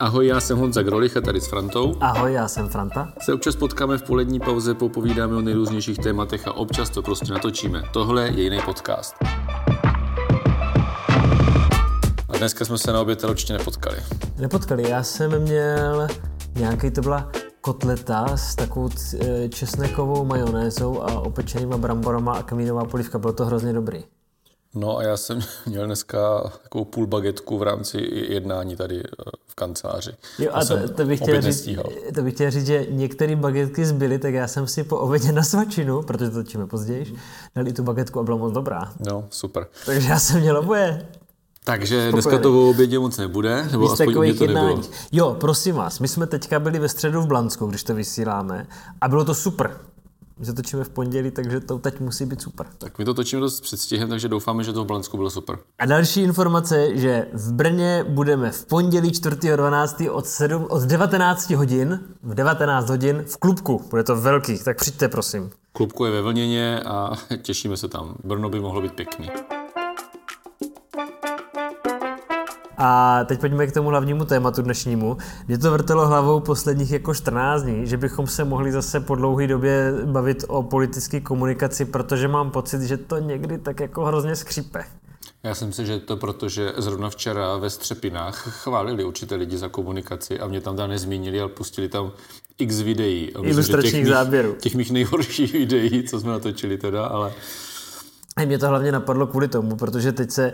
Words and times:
Ahoj, 0.00 0.26
já 0.26 0.40
jsem 0.40 0.58
Honza 0.58 0.82
Grolich 0.82 1.16
a 1.16 1.20
tady 1.20 1.40
s 1.40 1.46
Frantou. 1.46 1.94
Ahoj, 2.00 2.32
já 2.32 2.48
jsem 2.48 2.68
Franta. 2.68 3.12
Se 3.20 3.34
občas 3.34 3.56
potkáme 3.56 3.98
v 3.98 4.02
polední 4.02 4.40
pauze, 4.40 4.74
popovídáme 4.74 5.36
o 5.36 5.40
nejrůznějších 5.40 5.98
tématech 5.98 6.48
a 6.48 6.52
občas 6.52 6.90
to 6.90 7.02
prostě 7.02 7.32
natočíme. 7.32 7.82
Tohle 7.92 8.28
je 8.28 8.42
jiný 8.42 8.58
podcast. 8.64 9.14
A 12.28 12.38
dneska 12.38 12.64
jsme 12.64 12.78
se 12.78 12.92
na 12.92 13.00
oběd 13.00 13.24
určitě 13.24 13.52
nepotkali. 13.52 13.96
Nepotkali, 14.38 14.90
já 14.90 15.02
jsem 15.02 15.42
měl 15.42 16.08
nějaký, 16.54 16.90
to 16.90 17.00
byla 17.00 17.30
kotleta 17.60 18.36
s 18.36 18.54
takovou 18.54 18.88
eh, 19.20 19.48
česnekovou 19.48 20.24
majonézou 20.24 21.02
a 21.02 21.20
opečenýma 21.20 21.76
bramborama 21.76 22.32
a 22.32 22.42
kamínová 22.42 22.84
polivka. 22.84 23.18
Bylo 23.18 23.32
to 23.32 23.44
hrozně 23.44 23.72
dobrý. 23.72 24.04
No 24.74 24.98
a 24.98 25.02
já 25.02 25.16
jsem 25.16 25.40
měl 25.66 25.86
dneska 25.86 26.40
takovou 26.62 26.84
půl 26.84 27.06
bagetku 27.06 27.58
v 27.58 27.62
rámci 27.62 28.08
jednání 28.12 28.76
tady 28.76 29.00
eh, 29.00 29.30
v 29.46 29.54
kanceláři. 29.54 30.12
Jo, 30.38 30.50
a 30.54 30.64
to, 30.64 30.88
to, 30.88 31.04
bych 31.04 31.20
chtěl 31.20 31.42
říct, 31.42 31.68
to 32.14 32.22
bych 32.22 32.34
chtěl 32.34 32.50
říct, 32.50 32.66
že 32.66 32.86
některé 32.90 33.36
bagetky 33.36 33.86
zbyly, 33.86 34.18
tak 34.18 34.34
já 34.34 34.48
jsem 34.48 34.66
si 34.66 34.84
po 34.84 34.96
obědě 34.96 35.32
na 35.32 35.42
svačinu, 35.42 36.02
protože 36.02 36.30
to 36.30 36.42
točíme 36.42 36.66
později, 36.66 37.14
dal 37.56 37.68
i 37.68 37.72
tu 37.72 37.82
bagetku 37.82 38.20
a 38.20 38.22
byla 38.22 38.36
moc 38.36 38.52
dobrá. 38.52 38.92
No, 39.06 39.26
super. 39.30 39.66
Takže 39.86 40.08
já 40.08 40.18
jsem 40.18 40.40
měl 40.40 40.56
oboje. 40.58 41.06
Takže 41.64 41.86
Spokojený. 41.86 42.12
dneska 42.12 42.38
to 42.38 42.52
v 42.52 42.56
obědě 42.56 42.98
moc 42.98 43.16
nebude, 43.18 43.68
nebo 43.72 43.82
Víc 43.82 43.92
aspoň 44.00 44.18
mě 44.18 44.34
to 44.34 44.44
jednání. 44.44 44.68
nebylo. 44.68 44.92
Jo, 45.12 45.36
prosím 45.40 45.74
vás, 45.74 45.98
my 46.00 46.08
jsme 46.08 46.26
teďka 46.26 46.60
byli 46.60 46.78
ve 46.78 46.88
středu 46.88 47.20
v 47.20 47.26
Blansku, 47.26 47.66
když 47.66 47.82
to 47.82 47.94
vysíláme 47.94 48.66
a 49.00 49.08
bylo 49.08 49.24
to 49.24 49.34
super. 49.34 49.76
My 50.40 50.46
se 50.46 50.52
točíme 50.52 50.84
v 50.84 50.88
pondělí, 50.88 51.30
takže 51.30 51.60
to 51.60 51.78
teď 51.78 52.00
musí 52.00 52.26
být 52.26 52.42
super. 52.42 52.66
Tak 52.78 52.98
my 52.98 53.04
to 53.04 53.14
točíme 53.14 53.40
dost 53.40 53.60
předstihem, 53.60 54.08
takže 54.08 54.28
doufáme, 54.28 54.64
že 54.64 54.72
to 54.72 54.84
v 54.84 54.86
Blansku 54.86 55.16
bylo 55.16 55.30
super. 55.30 55.58
A 55.78 55.86
další 55.86 56.22
informace, 56.22 56.96
že 56.96 57.26
v 57.32 57.52
Brně 57.52 58.04
budeme 58.08 58.50
v 58.50 58.66
pondělí 58.66 59.10
4.12. 59.10 60.10
od, 60.12 60.26
7, 60.26 60.66
od 60.70 60.82
19 60.82 61.50
hodin, 61.50 62.00
v 62.22 62.34
19 62.34 62.90
hodin 62.90 63.24
v 63.26 63.36
klubku. 63.36 63.84
Bude 63.90 64.04
to 64.04 64.16
velký, 64.16 64.58
tak 64.64 64.76
přijďte 64.76 65.08
prosím. 65.08 65.50
Klubku 65.72 66.04
je 66.04 66.10
ve 66.10 66.22
Vlněně 66.22 66.80
a 66.80 67.12
těšíme 67.42 67.76
se 67.76 67.88
tam. 67.88 68.14
Brno 68.24 68.48
by 68.48 68.60
mohlo 68.60 68.82
být 68.82 68.92
pěkný. 68.92 69.30
A 72.82 73.24
teď 73.24 73.40
pojďme 73.40 73.66
k 73.66 73.72
tomu 73.72 73.88
hlavnímu 73.88 74.24
tématu 74.24 74.62
dnešnímu. 74.62 75.16
Mě 75.48 75.58
to 75.58 75.70
vrtelo 75.70 76.06
hlavou 76.06 76.40
posledních 76.40 76.90
jako 76.90 77.14
14 77.14 77.62
dní, 77.62 77.86
že 77.86 77.96
bychom 77.96 78.26
se 78.26 78.44
mohli 78.44 78.72
zase 78.72 79.00
po 79.00 79.14
dlouhé 79.14 79.46
době 79.46 79.92
bavit 80.04 80.44
o 80.48 80.62
politické 80.62 81.20
komunikaci, 81.20 81.84
protože 81.84 82.28
mám 82.28 82.50
pocit, 82.50 82.82
že 82.82 82.96
to 82.96 83.18
někdy 83.18 83.58
tak 83.58 83.80
jako 83.80 84.04
hrozně 84.04 84.36
skřípe. 84.36 84.84
Já 85.42 85.54
si 85.54 85.64
myslím, 85.64 85.86
že 85.86 85.98
to 85.98 86.16
proto, 86.16 86.48
že 86.48 86.72
zrovna 86.76 87.10
včera 87.10 87.56
ve 87.56 87.70
Střepinách 87.70 88.62
chválili 88.62 89.04
určité 89.04 89.34
lidi 89.34 89.58
za 89.58 89.68
komunikaci 89.68 90.40
a 90.40 90.46
mě 90.46 90.60
tam 90.60 90.76
tam 90.76 90.90
nezmínili, 90.90 91.40
ale 91.40 91.48
pustili 91.48 91.88
tam 91.88 92.12
x 92.58 92.80
videí. 92.80 93.32
Ilustračních 93.42 93.92
těch 93.92 94.06
záběrů. 94.06 94.48
Mých, 94.48 94.58
těch 94.58 94.74
mých 94.74 94.90
nejhorších 94.90 95.52
videí, 95.52 96.02
co 96.02 96.20
jsme 96.20 96.32
natočili 96.32 96.78
teda, 96.78 97.06
ale... 97.06 97.32
A 98.36 98.44
mě 98.44 98.58
to 98.58 98.68
hlavně 98.68 98.92
napadlo 98.92 99.26
kvůli 99.26 99.48
tomu, 99.48 99.76
protože 99.76 100.12
teď 100.12 100.30
se 100.30 100.52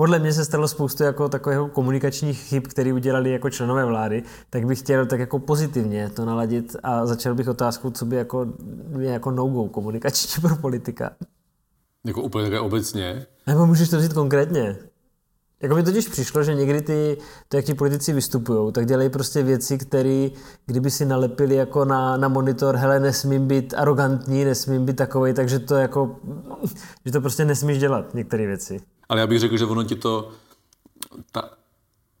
podle 0.00 0.18
mě 0.18 0.32
se 0.32 0.44
stalo 0.44 0.68
spoustu 0.68 1.02
jako 1.02 1.28
takového 1.28 1.68
komunikačních 1.68 2.38
chyb, 2.38 2.62
které 2.66 2.92
udělali 2.92 3.30
jako 3.30 3.50
členové 3.50 3.84
vlády, 3.84 4.22
tak 4.50 4.66
bych 4.66 4.78
chtěl 4.78 5.06
tak 5.06 5.20
jako 5.20 5.38
pozitivně 5.38 6.10
to 6.10 6.24
naladit 6.24 6.76
a 6.82 7.06
začal 7.06 7.34
bych 7.34 7.48
otázkou, 7.48 7.90
co 7.90 8.04
by 8.04 8.16
jako, 8.16 8.46
je 8.98 9.10
jako 9.10 9.30
no-go 9.30 9.68
komunikační 9.68 10.42
pro 10.42 10.56
politika. 10.56 11.10
Jako 12.04 12.22
úplně 12.22 12.44
také 12.44 12.60
obecně? 12.60 13.26
Nebo 13.46 13.66
můžeš 13.66 13.88
to 13.88 13.98
vzít 13.98 14.12
konkrétně? 14.12 14.76
Jako 15.62 15.74
mi 15.74 15.82
totiž 15.82 16.08
přišlo, 16.08 16.42
že 16.42 16.54
někdy 16.54 16.82
ty, 16.82 17.18
to, 17.48 17.56
jak 17.56 17.64
ti 17.64 17.74
politici 17.74 18.12
vystupují, 18.12 18.72
tak 18.72 18.86
dělají 18.86 19.10
prostě 19.10 19.42
věci, 19.42 19.78
které, 19.78 20.28
kdyby 20.66 20.90
si 20.90 21.04
nalepili 21.04 21.54
jako 21.54 21.84
na, 21.84 22.16
na 22.16 22.28
monitor, 22.28 22.76
hele, 22.76 23.00
nesmím 23.00 23.46
být 23.46 23.74
arrogantní, 23.76 24.44
nesmím 24.44 24.86
být 24.86 24.96
takový, 24.96 25.32
takže 25.32 25.58
to 25.58 25.74
jako, 25.74 26.16
že 27.04 27.12
to 27.12 27.20
prostě 27.20 27.44
nesmíš 27.44 27.78
dělat, 27.78 28.14
některé 28.14 28.46
věci. 28.46 28.80
Ale 29.10 29.20
já 29.20 29.26
bych 29.26 29.38
řekl, 29.38 29.56
že 29.56 29.66
ono 29.66 29.84
ti 29.84 29.94
to, 29.94 30.30
ta, 31.32 31.50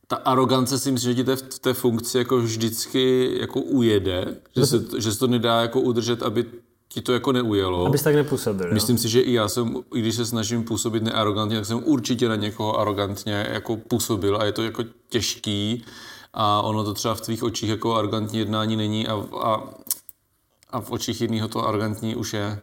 ta 0.06 0.16
arogance 0.16 0.78
si 0.78 0.92
myslím, 0.92 1.14
že 1.14 1.24
ti 1.24 1.36
v 1.36 1.58
té 1.58 1.74
funkci 1.74 2.18
jako 2.18 2.38
vždycky 2.38 3.36
jako 3.40 3.60
ujede, 3.60 4.36
že 4.56 4.66
se, 4.66 4.84
že 4.98 5.12
se 5.12 5.18
to 5.18 5.26
nedá 5.26 5.60
jako 5.60 5.80
udržet, 5.80 6.22
aby 6.22 6.46
ti 6.88 7.00
to 7.00 7.12
jako 7.12 7.32
neujelo. 7.32 7.86
Abys 7.86 8.02
tak 8.02 8.14
nepůsobil. 8.14 8.74
Myslím 8.74 8.96
jo? 8.96 9.02
si, 9.02 9.08
že 9.08 9.20
i 9.20 9.32
já 9.32 9.48
jsem, 9.48 9.76
i 9.94 10.00
když 10.00 10.14
se 10.14 10.26
snažím 10.26 10.64
působit 10.64 11.02
nearogantně, 11.02 11.56
tak 11.56 11.66
jsem 11.66 11.82
určitě 11.84 12.28
na 12.28 12.36
někoho 12.36 12.78
arrogantně 12.78 13.46
jako 13.50 13.76
působil 13.76 14.36
a 14.36 14.44
je 14.44 14.52
to 14.52 14.62
jako 14.62 14.84
těžký 15.08 15.84
a 16.34 16.62
ono 16.62 16.84
to 16.84 16.94
třeba 16.94 17.14
v 17.14 17.20
tvých 17.20 17.42
očích 17.42 17.70
jako 17.70 17.94
arrogantní 17.94 18.38
jednání 18.38 18.76
není 18.76 19.08
a, 19.08 19.26
a, 19.40 19.74
a 20.70 20.80
v 20.80 20.90
očích 20.90 21.20
jiného 21.20 21.48
to 21.48 21.68
arrogantní 21.68 22.16
už 22.16 22.32
je. 22.32 22.62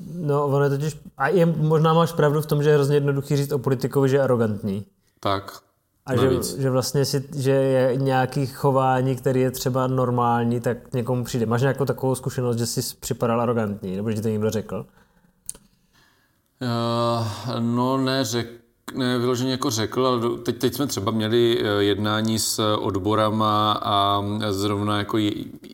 No, 0.00 0.46
ono 0.46 0.64
je 0.64 0.70
totiž... 0.70 1.00
A 1.16 1.28
je, 1.28 1.46
možná 1.46 1.94
máš 1.94 2.12
pravdu 2.12 2.40
v 2.40 2.46
tom, 2.46 2.62
že 2.62 2.70
je 2.70 2.74
hrozně 2.74 2.96
jednoduchý 2.96 3.36
říct 3.36 3.52
o 3.52 3.58
politikovi, 3.58 4.08
že 4.08 4.16
je 4.16 4.22
arrogantní. 4.22 4.86
Tak. 5.20 5.60
A 6.06 6.16
že, 6.16 6.30
že, 6.58 6.70
vlastně 6.70 7.04
si, 7.04 7.28
že 7.36 7.50
je 7.50 7.96
nějaký 7.96 8.46
chování, 8.46 9.16
který 9.16 9.40
je 9.40 9.50
třeba 9.50 9.86
normální, 9.86 10.60
tak 10.60 10.92
někomu 10.92 11.24
přijde. 11.24 11.46
Máš 11.46 11.60
nějakou 11.60 11.84
takovou 11.84 12.14
zkušenost, 12.14 12.58
že 12.58 12.66
jsi 12.66 12.96
připadal 13.00 13.40
arrogantní, 13.40 13.96
nebo 13.96 14.10
že 14.10 14.16
ti 14.16 14.22
to 14.22 14.28
někdo 14.28 14.50
řekl? 14.50 14.86
Uh, 16.62 17.60
no, 17.60 17.96
ne, 17.96 18.24
řek, 18.24 18.46
ne, 18.46 18.67
vyloženě 19.18 19.50
jako 19.50 19.70
řekl, 19.70 20.06
ale 20.06 20.38
teď, 20.38 20.58
teď 20.58 20.74
jsme 20.74 20.86
třeba 20.86 21.12
měli 21.12 21.58
eh, 21.60 21.82
jednání 21.82 22.38
s 22.38 22.76
odborama 22.76 23.72
a 23.72 24.22
zrovna 24.50 24.98
jako 24.98 25.18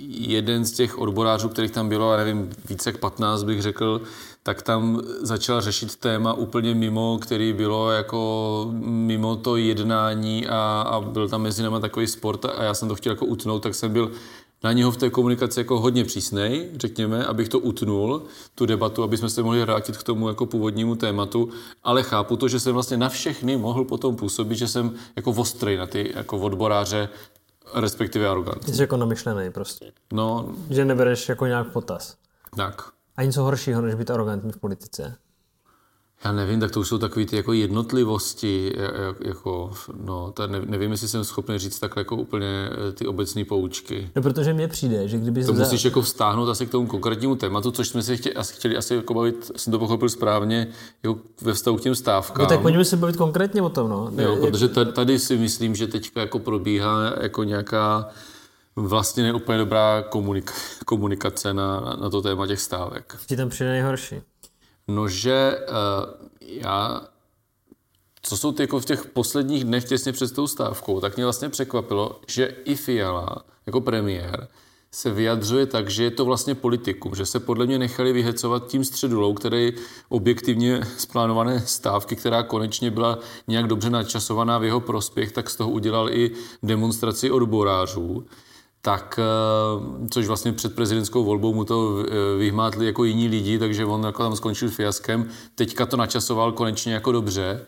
jeden 0.08 0.64
z 0.64 0.72
těch 0.72 0.98
odborářů, 0.98 1.48
kterých 1.48 1.70
tam 1.70 1.88
bylo, 1.88 2.12
já 2.12 2.16
nevím, 2.16 2.50
více 2.68 2.90
jak 2.90 2.98
15 2.98 3.44
bych 3.44 3.62
řekl, 3.62 4.00
tak 4.42 4.62
tam 4.62 5.00
začal 5.20 5.60
řešit 5.60 5.96
téma 5.96 6.32
úplně 6.32 6.74
mimo, 6.74 7.18
který 7.22 7.52
bylo 7.52 7.90
jako 7.90 8.68
mimo 8.84 9.36
to 9.36 9.56
jednání 9.56 10.46
a, 10.46 10.84
a 10.88 11.00
byl 11.00 11.28
tam 11.28 11.42
mezi 11.42 11.62
náma 11.62 11.80
takový 11.80 12.06
sport 12.06 12.44
a 12.44 12.62
já 12.62 12.74
jsem 12.74 12.88
to 12.88 12.94
chtěl 12.94 13.12
jako 13.12 13.26
utnout, 13.26 13.62
tak 13.62 13.74
jsem 13.74 13.92
byl 13.92 14.10
na 14.64 14.72
něho 14.72 14.90
v 14.90 14.96
té 14.96 15.10
komunikaci 15.10 15.60
jako 15.60 15.80
hodně 15.80 16.04
přísnej, 16.04 16.70
řekněme, 16.76 17.26
abych 17.26 17.48
to 17.48 17.58
utnul, 17.58 18.22
tu 18.54 18.66
debatu, 18.66 19.02
aby 19.02 19.16
jsme 19.16 19.28
se 19.28 19.42
mohli 19.42 19.60
vrátit 19.60 19.96
k 19.96 20.02
tomu 20.02 20.28
jako 20.28 20.46
původnímu 20.46 20.96
tématu, 20.96 21.48
ale 21.82 22.02
chápu 22.02 22.36
to, 22.36 22.48
že 22.48 22.60
jsem 22.60 22.74
vlastně 22.74 22.96
na 22.96 23.08
všechny 23.08 23.56
mohl 23.56 23.84
potom 23.84 24.16
působit, 24.16 24.56
že 24.56 24.68
jsem 24.68 24.94
jako 25.16 25.30
ostrej 25.30 25.76
na 25.76 25.86
ty 25.86 26.12
jako 26.16 26.38
odboráře, 26.38 27.08
respektive 27.74 28.28
arrogantní. 28.28 28.74
Jsi 28.74 28.80
jako 28.80 28.96
namyšlený 28.96 29.50
prostě. 29.50 29.92
No. 30.12 30.54
Že 30.70 30.84
nebereš 30.84 31.28
jako 31.28 31.46
nějak 31.46 31.72
potaz. 31.72 32.16
Tak. 32.56 32.82
A 33.16 33.22
něco 33.22 33.42
horšího, 33.42 33.80
než 33.80 33.94
být 33.94 34.10
arrogantní 34.10 34.52
v 34.52 34.56
politice? 34.56 35.16
Já 36.24 36.32
nevím, 36.32 36.60
tak 36.60 36.70
to 36.70 36.80
už 36.80 36.88
jsou 36.88 36.98
takové 36.98 37.26
ty 37.26 37.36
jako 37.36 37.52
jednotlivosti, 37.52 38.72
jako, 39.20 39.72
no, 40.04 40.32
ta 40.32 40.46
ne, 40.46 40.60
nevím, 40.64 40.90
jestli 40.90 41.08
jsem 41.08 41.24
schopný 41.24 41.58
říct 41.58 41.78
takhle 41.80 42.00
jako 42.00 42.16
úplně 42.16 42.68
eh, 42.88 42.92
ty 42.92 43.06
obecné 43.06 43.44
poučky. 43.44 44.10
No, 44.16 44.22
protože 44.22 44.52
mně 44.54 44.68
přijde, 44.68 45.08
že 45.08 45.18
kdyby... 45.18 45.44
To 45.44 45.54
za... 45.54 45.62
musíš 45.62 45.84
jako 45.84 46.02
vztáhnout 46.02 46.48
asi 46.48 46.66
k 46.66 46.70
tomu 46.70 46.86
konkrétnímu 46.86 47.36
tématu, 47.36 47.70
což 47.70 47.88
jsme 47.88 48.02
se 48.02 48.16
chtěli, 48.16 48.34
asi, 48.34 48.54
chtěli 48.54 48.76
asi 48.76 48.94
jako 48.94 49.14
bavit, 49.14 49.50
jsem 49.56 49.70
to 49.70 49.78
pochopil 49.78 50.08
správně, 50.08 50.68
jako 51.02 51.20
ve 51.40 51.52
vztahu 51.54 51.76
k 51.76 51.80
těm 51.80 51.94
stávkám. 51.94 52.42
No 52.42 52.48
tak 52.48 52.60
pojďme 52.60 52.84
se 52.84 52.96
bavit 52.96 53.16
konkrétně 53.16 53.62
o 53.62 53.68
tom, 53.68 53.90
no. 53.90 54.10
Jo, 54.18 54.36
protože 54.36 54.68
tady 54.68 55.18
si 55.18 55.36
myslím, 55.36 55.74
že 55.74 55.86
teďka 55.86 56.20
jako 56.20 56.38
probíhá 56.38 57.14
jako 57.20 57.44
nějaká 57.44 58.08
vlastně 58.76 59.22
neúplně 59.22 59.58
dobrá 59.58 60.04
komunika- 60.10 60.84
komunikace 60.86 61.54
na, 61.54 61.96
na 62.00 62.10
to 62.10 62.22
téma 62.22 62.46
těch 62.46 62.60
stávek. 62.60 63.16
Ti 63.26 63.36
tam 63.36 63.48
přijde 63.48 63.70
nejhorší? 63.70 64.16
No, 64.88 65.08
že 65.08 65.58
uh, 65.68 66.28
já, 66.40 67.08
co 68.22 68.36
jsou 68.36 68.52
ty 68.52 68.62
jako 68.62 68.80
v 68.80 68.84
těch 68.84 69.06
posledních 69.06 69.64
dnech 69.64 69.84
těsně 69.84 70.12
před 70.12 70.34
tou 70.34 70.46
stávkou, 70.46 71.00
tak 71.00 71.16
mě 71.16 71.24
vlastně 71.24 71.48
překvapilo, 71.48 72.20
že 72.26 72.46
i 72.64 72.74
Fiala 72.74 73.44
jako 73.66 73.80
premiér 73.80 74.48
se 74.94 75.10
vyjadřuje 75.10 75.66
tak, 75.66 75.90
že 75.90 76.04
je 76.04 76.10
to 76.10 76.24
vlastně 76.24 76.54
politikum, 76.54 77.14
že 77.14 77.26
se 77.26 77.40
podle 77.40 77.66
mě 77.66 77.78
nechali 77.78 78.12
vyhecovat 78.12 78.66
tím 78.66 78.84
středulou, 78.84 79.34
který 79.34 79.72
objektivně 80.08 80.80
splánované 80.96 81.60
stávky, 81.60 82.16
která 82.16 82.42
konečně 82.42 82.90
byla 82.90 83.18
nějak 83.48 83.66
dobře 83.66 83.90
načasovaná 83.90 84.58
v 84.58 84.64
jeho 84.64 84.80
prospěch, 84.80 85.32
tak 85.32 85.50
z 85.50 85.56
toho 85.56 85.70
udělal 85.70 86.10
i 86.10 86.30
demonstraci 86.62 87.30
odborářů 87.30 88.26
tak, 88.84 89.18
eh, 89.18 90.08
což 90.10 90.26
vlastně 90.26 90.52
před 90.52 90.74
prezidentskou 90.74 91.24
volbou 91.24 91.54
mu 91.54 91.64
to 91.64 91.96
eh, 91.98 92.38
vyhmátli 92.38 92.86
jako 92.86 93.04
jiní 93.04 93.28
lidi, 93.28 93.58
takže 93.58 93.84
on 93.84 94.04
jako 94.04 94.22
tam 94.22 94.36
skončil 94.36 94.70
fiaskem. 94.70 95.28
Teďka 95.54 95.86
to 95.86 95.96
načasoval 95.96 96.52
konečně 96.52 96.94
jako 96.94 97.12
dobře. 97.12 97.60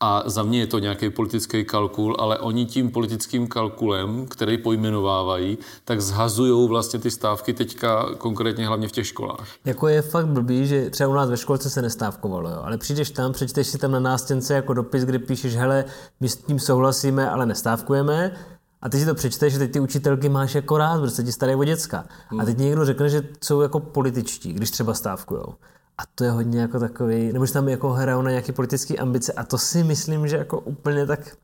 A 0.00 0.22
za 0.26 0.42
mě 0.42 0.58
je 0.58 0.66
to 0.66 0.78
nějaký 0.78 1.10
politický 1.10 1.64
kalkul, 1.64 2.16
ale 2.18 2.38
oni 2.38 2.66
tím 2.66 2.90
politickým 2.90 3.46
kalkulem, 3.46 4.26
který 4.26 4.58
pojmenovávají, 4.58 5.58
tak 5.84 6.00
zhazují 6.00 6.68
vlastně 6.68 6.98
ty 6.98 7.10
stávky 7.10 7.52
teďka 7.52 8.14
konkrétně 8.18 8.66
hlavně 8.66 8.88
v 8.88 8.92
těch 8.92 9.06
školách. 9.06 9.46
Jako 9.64 9.88
je 9.88 10.02
fakt 10.02 10.26
blbý, 10.26 10.66
že 10.66 10.90
třeba 10.90 11.10
u 11.10 11.14
nás 11.14 11.30
ve 11.30 11.36
školce 11.36 11.70
se 11.70 11.82
nestávkovalo, 11.82 12.50
jo? 12.50 12.60
ale 12.62 12.78
přijdeš 12.78 13.10
tam, 13.10 13.32
přečteš 13.32 13.66
si 13.66 13.78
tam 13.78 13.90
na 13.90 14.00
nástěnce 14.00 14.54
jako 14.54 14.74
dopis, 14.74 15.04
kde 15.04 15.18
píšeš, 15.18 15.56
hele, 15.56 15.84
my 16.20 16.28
s 16.28 16.36
tím 16.36 16.58
souhlasíme, 16.58 17.30
ale 17.30 17.46
nestávkujeme 17.46 18.36
A 18.82 18.88
ty 18.88 18.98
si 18.98 19.06
to 19.06 19.14
přečteš, 19.14 19.52
že 19.52 19.58
teď 19.58 19.72
ty 19.72 19.80
učitelky 19.80 20.28
máš 20.28 20.54
jako 20.54 20.78
rád, 20.78 21.00
protože 21.00 21.22
ti 21.22 21.32
staré 21.32 21.56
o 21.56 21.64
děcka. 21.64 22.04
A 22.38 22.44
teď 22.44 22.58
někdo 22.58 22.84
řekne, 22.84 23.08
že 23.08 23.22
jsou 23.44 23.60
jako 23.60 23.80
političtí, 23.80 24.52
když 24.52 24.70
třeba 24.70 24.94
stávkujou. 24.94 25.54
A 25.98 26.02
to 26.14 26.24
je 26.24 26.30
hodně 26.30 26.60
jako 26.60 26.78
takový, 26.80 27.32
nebo 27.32 27.46
že 27.46 27.52
tam 27.52 27.68
jako 27.68 27.92
hrajou 27.92 28.22
na 28.22 28.30
nějaké 28.30 28.52
politické 28.52 28.96
ambice 28.96 29.32
a 29.32 29.44
to 29.44 29.58
si 29.58 29.84
myslím, 29.84 30.28
že 30.28 30.36
jako 30.36 30.60
úplně 30.60 31.06
tak 31.06 31.36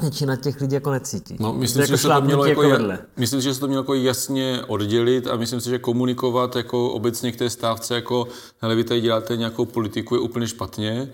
většina 0.00 0.36
těch 0.36 0.60
lidí 0.60 0.74
jako 0.74 0.90
necítí. 0.90 1.36
No, 1.40 1.52
myslím 1.52 1.82
to 1.82 1.86
si, 1.86 1.92
jako 1.92 1.96
že 1.96 2.02
se 2.02 2.08
to 2.08 2.20
mělo 2.20 2.44
jako, 2.46 2.62
jako 2.62 2.82
ja- 2.84 2.98
myslím 3.16 3.40
si, 3.40 3.44
že 3.44 3.54
se 3.54 3.60
to 3.60 3.66
mělo 3.66 3.82
jako 3.82 3.94
jasně 3.94 4.62
oddělit 4.66 5.26
a 5.26 5.36
myslím 5.36 5.60
si, 5.60 5.70
že 5.70 5.78
komunikovat 5.78 6.56
jako 6.56 6.90
obecně 6.90 7.32
k 7.32 7.36
té 7.36 7.50
stávce 7.50 7.94
jako 7.94 8.26
hele, 8.58 8.74
vy 8.74 8.84
tady 8.84 9.00
děláte 9.00 9.36
nějakou 9.36 9.64
politiku 9.64 10.14
je 10.14 10.20
úplně 10.20 10.46
špatně 10.46 11.08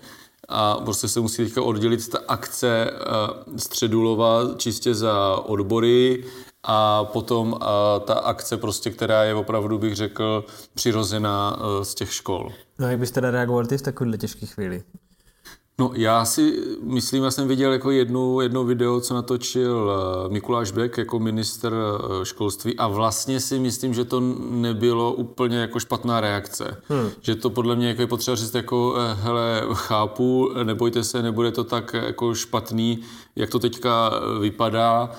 a 0.49 0.75
prostě 0.75 1.07
se 1.07 1.19
musí 1.19 1.43
teďka 1.43 1.61
oddělit 1.61 2.09
ta 2.09 2.19
akce 2.27 2.91
uh, 2.91 3.57
Středulova 3.57 4.41
čistě 4.57 4.95
za 4.95 5.37
odbory 5.37 6.23
a 6.63 7.03
potom 7.03 7.53
uh, 7.53 7.59
ta 8.05 8.13
akce 8.13 8.57
prostě, 8.57 8.91
která 8.91 9.23
je 9.23 9.35
opravdu, 9.35 9.77
bych 9.77 9.95
řekl, 9.95 10.45
přirozená 10.73 11.57
uh, 11.57 11.83
z 11.83 11.95
těch 11.95 12.13
škol. 12.13 12.51
No 12.79 12.89
jak 12.89 12.99
bys 12.99 13.11
teda 13.11 13.31
reagoval 13.31 13.65
ty 13.65 13.77
v 13.77 13.81
takovéhle 13.81 14.17
těžké 14.17 14.45
chvíli? 14.45 14.83
No 15.79 15.91
já 15.95 16.25
si 16.25 16.63
myslím, 16.83 17.23
já 17.23 17.31
jsem 17.31 17.47
viděl 17.47 17.73
jako 17.73 17.91
jednu, 17.91 18.41
jedno 18.41 18.63
video, 18.63 18.99
co 18.99 19.13
natočil 19.13 19.91
eh, 19.91 20.29
Mikuláš 20.29 20.71
Bek 20.71 20.97
jako 20.97 21.19
minister 21.19 21.73
eh, 21.73 22.25
školství 22.25 22.77
a 22.77 22.87
vlastně 22.87 23.39
si 23.39 23.59
myslím, 23.59 23.93
že 23.93 24.05
to 24.05 24.19
nebylo 24.49 25.13
úplně 25.13 25.57
jako 25.57 25.79
špatná 25.79 26.21
reakce. 26.21 26.81
Hmm. 26.87 27.09
Že 27.21 27.35
to 27.35 27.49
podle 27.49 27.75
mě 27.75 27.87
jako 27.87 28.01
je 28.01 28.07
potřeba 28.07 28.35
říct 28.35 28.55
jako 28.55 28.95
eh, 28.97 29.13
hele, 29.13 29.61
chápu, 29.73 30.51
nebojte 30.63 31.03
se, 31.03 31.21
nebude 31.21 31.51
to 31.51 31.63
tak 31.63 31.93
jako 31.93 32.35
špatný, 32.35 32.99
jak 33.35 33.49
to 33.49 33.59
teďka 33.59 34.11
vypadá. 34.39 35.09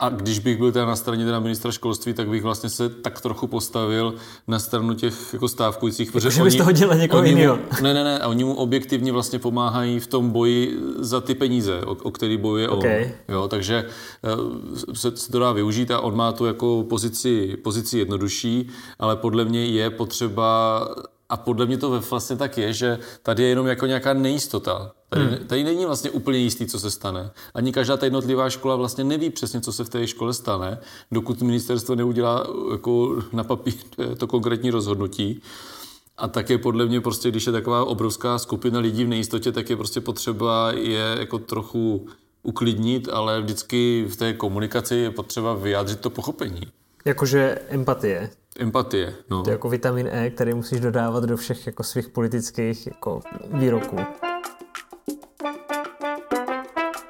A 0.00 0.08
když 0.08 0.38
bych 0.38 0.58
byl 0.58 0.72
teda 0.72 0.86
na 0.86 0.96
straně 0.96 1.24
teda 1.24 1.40
ministra 1.40 1.72
školství, 1.72 2.12
tak 2.12 2.28
bych 2.28 2.42
vlastně 2.42 2.70
se 2.70 2.88
tak 2.88 3.20
trochu 3.20 3.46
postavil 3.46 4.14
na 4.48 4.58
stranu 4.58 4.94
těch 4.94 5.32
jako 5.32 5.48
stávkujících. 5.48 6.12
protože 6.12 6.30
že 6.30 6.42
bys 6.42 6.56
to 6.56 6.64
hodil 6.64 6.94
někoho 6.94 7.24
jinýho. 7.24 7.58
ne, 7.82 7.94
ne, 7.94 8.04
ne, 8.04 8.18
a 8.18 8.28
oni 8.28 8.44
mu 8.44 8.54
objektivně 8.54 9.12
vlastně 9.12 9.38
pomáhají 9.38 10.00
v 10.00 10.06
tom 10.06 10.30
boji 10.30 10.78
za 10.98 11.20
ty 11.20 11.34
peníze, 11.34 11.80
o, 11.80 11.90
o 11.90 12.10
který 12.10 12.36
bojuje 12.36 12.68
on. 12.68 12.78
Okay. 12.78 13.12
Jo, 13.28 13.48
takže 13.48 13.84
eh, 14.24 14.94
se, 14.94 15.16
se 15.16 15.32
to 15.32 15.38
dá 15.38 15.52
využít 15.52 15.90
a 15.90 16.00
on 16.00 16.16
má 16.16 16.32
tu 16.32 16.46
jako 16.46 16.84
pozici, 16.88 17.56
pozici 17.56 17.98
jednodušší, 17.98 18.68
ale 18.98 19.16
podle 19.16 19.44
mě 19.44 19.66
je 19.66 19.90
potřeba 19.90 20.80
a 21.28 21.36
podle 21.36 21.66
mě 21.66 21.78
to 21.78 21.90
ve- 21.90 21.98
vlastně 21.98 22.36
tak 22.36 22.58
je, 22.58 22.72
že 22.72 22.98
tady 23.22 23.42
je 23.42 23.48
jenom 23.48 23.66
jako 23.66 23.86
nějaká 23.86 24.12
nejistota. 24.12 24.92
Tady, 25.08 25.24
hmm. 25.24 25.36
tady 25.46 25.64
není 25.64 25.86
vlastně 25.86 26.10
úplně 26.10 26.38
jistý, 26.38 26.66
co 26.66 26.80
se 26.80 26.90
stane. 26.90 27.30
Ani 27.54 27.72
každá 27.72 27.96
ta 27.96 28.06
jednotlivá 28.06 28.50
škola 28.50 28.76
vlastně 28.76 29.04
neví 29.04 29.30
přesně, 29.30 29.60
co 29.60 29.72
se 29.72 29.84
v 29.84 29.88
té 29.88 30.06
škole 30.06 30.34
stane, 30.34 30.78
dokud 31.12 31.42
ministerstvo 31.42 31.94
neudělá 31.94 32.46
jako 32.70 33.22
na 33.32 33.44
papír 33.44 33.74
to 34.16 34.26
konkrétní 34.26 34.70
rozhodnutí. 34.70 35.42
A 36.16 36.28
tak 36.28 36.50
je 36.50 36.58
podle 36.58 36.86
mě 36.86 37.00
prostě, 37.00 37.30
když 37.30 37.46
je 37.46 37.52
taková 37.52 37.84
obrovská 37.84 38.38
skupina 38.38 38.80
lidí 38.80 39.04
v 39.04 39.08
nejistotě, 39.08 39.52
tak 39.52 39.70
je 39.70 39.76
prostě 39.76 40.00
potřeba 40.00 40.72
je 40.72 41.16
jako 41.18 41.38
trochu 41.38 42.06
uklidnit, 42.42 43.08
ale 43.12 43.40
vždycky 43.40 44.06
v 44.08 44.16
té 44.16 44.32
komunikaci 44.32 44.94
je 44.94 45.10
potřeba 45.10 45.54
vyjádřit 45.54 46.00
to 46.00 46.10
pochopení. 46.10 46.60
Jakože 47.04 47.58
empatie. 47.68 48.30
Empatie, 48.58 49.14
no. 49.30 49.42
To 49.42 49.50
je 49.50 49.52
jako 49.52 49.68
vitamin 49.68 50.08
E, 50.12 50.30
který 50.30 50.54
musíš 50.54 50.80
dodávat 50.80 51.24
do 51.24 51.36
všech 51.36 51.66
jako 51.66 51.82
svých 51.82 52.08
politických 52.08 52.86
jako 52.86 53.20
výroků. 53.52 53.96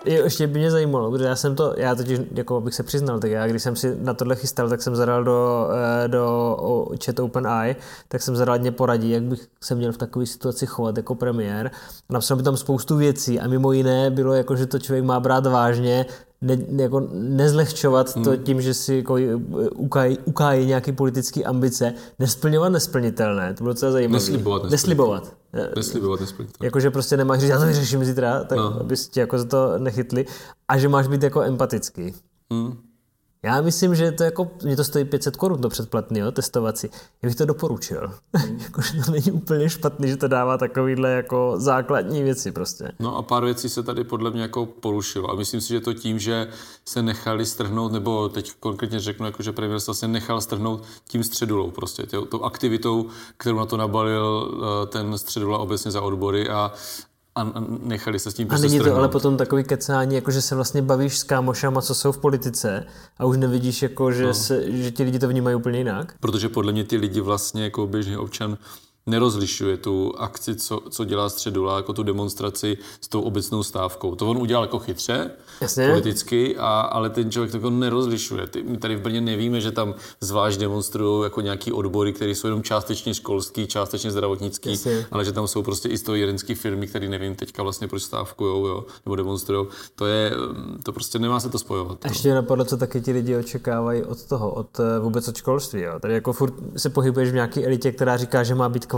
Jo, 0.04 0.24
ještě 0.24 0.46
by 0.46 0.58
mě 0.58 0.70
zajímalo, 0.70 1.10
protože 1.10 1.24
já 1.24 1.36
jsem 1.36 1.56
to, 1.56 1.74
já 1.76 1.94
totiž, 1.94 2.20
jako 2.34 2.60
bych 2.60 2.74
se 2.74 2.82
přiznal, 2.82 3.20
tak 3.20 3.30
já 3.30 3.46
když 3.46 3.62
jsem 3.62 3.76
si 3.76 3.96
na 4.00 4.14
tohle 4.14 4.36
chystal, 4.36 4.68
tak 4.68 4.82
jsem 4.82 4.96
zadal 4.96 5.24
do, 5.24 5.68
eh, 6.04 6.08
do 6.08 6.56
chat 7.04 7.18
OpenAI, 7.18 7.76
tak 8.08 8.22
jsem 8.22 8.36
zadal 8.36 8.58
mě 8.58 8.72
poradí, 8.72 9.10
jak 9.10 9.22
bych 9.22 9.46
se 9.60 9.74
měl 9.74 9.92
v 9.92 9.96
takové 9.96 10.26
situaci 10.26 10.66
chovat 10.66 10.96
jako 10.96 11.14
premiér. 11.14 11.70
Napsal 12.10 12.36
by 12.36 12.42
tam 12.42 12.56
spoustu 12.56 12.96
věcí 12.96 13.40
a 13.40 13.48
mimo 13.48 13.72
jiné 13.72 14.10
bylo 14.10 14.34
jako, 14.34 14.56
že 14.56 14.66
to 14.66 14.78
člověk 14.78 15.04
má 15.04 15.20
brát 15.20 15.46
vážně, 15.46 16.06
ne, 16.42 16.82
jako 16.82 17.08
nezlehčovat 17.12 18.14
to 18.24 18.36
tím, 18.36 18.60
že 18.60 18.74
si 18.74 18.94
jako 18.94 19.16
eh, 19.16 19.36
ukájí, 19.74 20.18
ukájí 20.24 20.66
nějaké 20.66 20.92
politické 20.92 21.44
ambice, 21.44 21.94
nesplňovat 22.18 22.72
nesplnitelné, 22.72 23.54
to 23.54 23.64
bylo 23.64 23.72
docela 23.74 23.92
zajímavé. 23.92 24.16
Neslibovat 24.24 24.70
Neslibovat. 24.70 25.36
Neslibovat 25.76 26.20
nesplnit. 26.20 26.50
Jakože 26.62 26.90
prostě 26.90 27.16
nemáš 27.16 27.40
říct, 27.40 27.50
já 27.50 27.58
to 27.58 27.66
vyřeším 27.66 28.04
zítra, 28.04 28.44
tak 28.44 28.58
no. 28.58 28.80
abys 28.80 29.08
tě 29.08 29.20
jako 29.20 29.38
za 29.38 29.44
to 29.44 29.78
nechytli. 29.78 30.26
A 30.68 30.78
že 30.78 30.88
máš 30.88 31.06
být 31.08 31.22
jako 31.22 31.42
empatický. 31.42 32.14
Hmm. 32.52 32.87
Já 33.42 33.60
myslím, 33.60 33.94
že 33.94 34.12
to 34.12 34.24
jako, 34.24 34.50
mě 34.64 34.76
to 34.76 34.84
stojí 34.84 35.04
500 35.04 35.36
korun 35.36 35.60
to 35.60 35.68
předplatný, 35.68 36.20
jo, 36.20 36.32
testovací. 36.32 36.88
Já 37.22 37.28
bych 37.28 37.36
to 37.36 37.44
doporučil. 37.44 38.12
Hmm. 38.34 38.58
Jakože 38.62 39.02
to 39.04 39.10
není 39.10 39.32
úplně 39.32 39.68
špatný, 39.68 40.08
že 40.08 40.16
to 40.16 40.28
dává 40.28 40.58
takovýhle 40.58 41.10
jako 41.10 41.54
základní 41.56 42.22
věci 42.22 42.52
prostě. 42.52 42.92
No 43.00 43.16
a 43.16 43.22
pár 43.22 43.44
věcí 43.44 43.68
se 43.68 43.82
tady 43.82 44.04
podle 44.04 44.30
mě 44.30 44.42
jako 44.42 44.66
porušilo. 44.66 45.30
A 45.30 45.34
myslím 45.34 45.60
si, 45.60 45.68
že 45.68 45.80
to 45.80 45.94
tím, 45.94 46.18
že 46.18 46.48
se 46.84 47.02
nechali 47.02 47.46
strhnout, 47.46 47.92
nebo 47.92 48.28
teď 48.28 48.52
konkrétně 48.60 49.00
řeknu, 49.00 49.26
jako, 49.26 49.42
že 49.42 49.52
premiér 49.52 49.80
se 49.80 49.86
vlastně 49.86 50.08
nechal 50.08 50.40
strhnout 50.40 50.84
tím 51.08 51.24
středulou 51.24 51.70
prostě, 51.70 52.02
tě, 52.02 52.16
tou 52.20 52.42
aktivitou, 52.42 53.06
kterou 53.36 53.56
na 53.56 53.66
to 53.66 53.76
nabalil 53.76 54.58
eh, 54.62 54.86
ten 54.86 55.18
středula 55.18 55.58
obecně 55.58 55.90
za 55.90 56.02
odbory 56.02 56.48
a, 56.48 56.72
a 57.38 57.42
a 57.54 57.64
nechali 57.82 58.18
se 58.18 58.30
s 58.30 58.34
tím 58.34 58.46
A 58.46 58.48
prostě 58.48 58.68
není 58.68 58.80
to 58.80 58.96
ale 58.96 59.08
potom 59.08 59.36
takový 59.36 59.64
kecání, 59.64 60.14
jako 60.14 60.30
že 60.30 60.42
se 60.42 60.54
vlastně 60.54 60.82
bavíš 60.82 61.18
s 61.18 61.22
kámošama, 61.22 61.82
co 61.82 61.94
jsou 61.94 62.12
v 62.12 62.18
politice 62.18 62.86
a 63.18 63.24
už 63.24 63.36
nevidíš, 63.36 63.82
jako, 63.82 64.12
že, 64.12 64.26
no. 64.26 64.34
se, 64.34 64.72
že 64.72 64.90
ti 64.90 65.02
lidi 65.02 65.18
to 65.18 65.28
vnímají 65.28 65.56
úplně 65.56 65.78
jinak? 65.78 66.14
Protože 66.20 66.48
podle 66.48 66.72
mě 66.72 66.84
ty 66.84 66.96
lidi 66.96 67.20
vlastně 67.20 67.64
jako 67.64 67.86
běžný 67.86 68.16
občan 68.16 68.58
nerozlišuje 69.08 69.76
tu 69.76 70.14
akci, 70.18 70.54
co, 70.54 70.80
co 70.90 71.04
dělá 71.04 71.28
Středula, 71.28 71.76
jako 71.76 71.92
tu 71.92 72.02
demonstraci 72.02 72.78
s 73.00 73.08
tou 73.08 73.20
obecnou 73.20 73.62
stávkou. 73.62 74.14
To 74.14 74.30
on 74.30 74.38
udělal 74.38 74.64
jako 74.64 74.78
chytře, 74.78 75.30
Jasně. 75.60 75.88
politicky, 75.88 76.56
a, 76.56 76.80
ale 76.80 77.10
ten 77.10 77.30
člověk 77.30 77.50
to 77.50 77.56
jako 77.56 77.70
nerozlišuje. 77.70 78.46
Ty, 78.46 78.62
my 78.62 78.76
tady 78.76 78.96
v 78.96 79.00
Brně 79.00 79.20
nevíme, 79.20 79.60
že 79.60 79.72
tam 79.72 79.94
zvlášť 80.20 80.60
demonstrují 80.60 81.24
jako 81.24 81.40
nějaký 81.40 81.72
odbory, 81.72 82.12
které 82.12 82.30
jsou 82.30 82.46
jenom 82.46 82.62
částečně 82.62 83.14
školský, 83.14 83.66
částečně 83.66 84.10
zdravotnický, 84.10 84.70
Jasně. 84.70 85.06
ale 85.10 85.24
že 85.24 85.32
tam 85.32 85.48
jsou 85.48 85.62
prostě 85.62 85.88
i 85.88 85.98
strojírenské 85.98 86.54
firmy, 86.54 86.86
které 86.86 87.08
nevím 87.08 87.34
teďka 87.34 87.62
vlastně 87.62 87.88
proč 87.88 88.02
stávkujou, 88.02 88.66
jo, 88.66 88.84
nebo 89.04 89.16
demonstrují. 89.16 89.66
To 89.94 90.06
je, 90.06 90.32
mm, 90.36 90.80
to 90.82 90.92
prostě 90.92 91.18
nemá 91.18 91.40
se 91.40 91.48
to 91.48 91.58
spojovat. 91.58 91.98
A 92.02 92.08
no. 92.08 92.10
ještě 92.10 92.34
napadlo, 92.34 92.64
co 92.64 92.76
taky 92.76 93.00
ti 93.00 93.12
lidi 93.12 93.36
očekávají 93.36 94.02
od 94.02 94.24
toho, 94.24 94.50
od 94.50 94.80
eh, 94.80 94.98
vůbec 94.98 95.28
od 95.28 95.36
školství. 95.36 95.80
Jo. 95.80 96.00
Tady 96.00 96.14
jako 96.14 96.32
furt 96.32 96.54
se 96.76 96.90
pohybuješ 96.90 97.30
v 97.30 97.34
nějaké 97.34 97.66
elitě, 97.66 97.92
která 97.92 98.16
říká, 98.16 98.42
že 98.42 98.54
má 98.54 98.68
být 98.68 98.86
kvalitní 98.86 98.97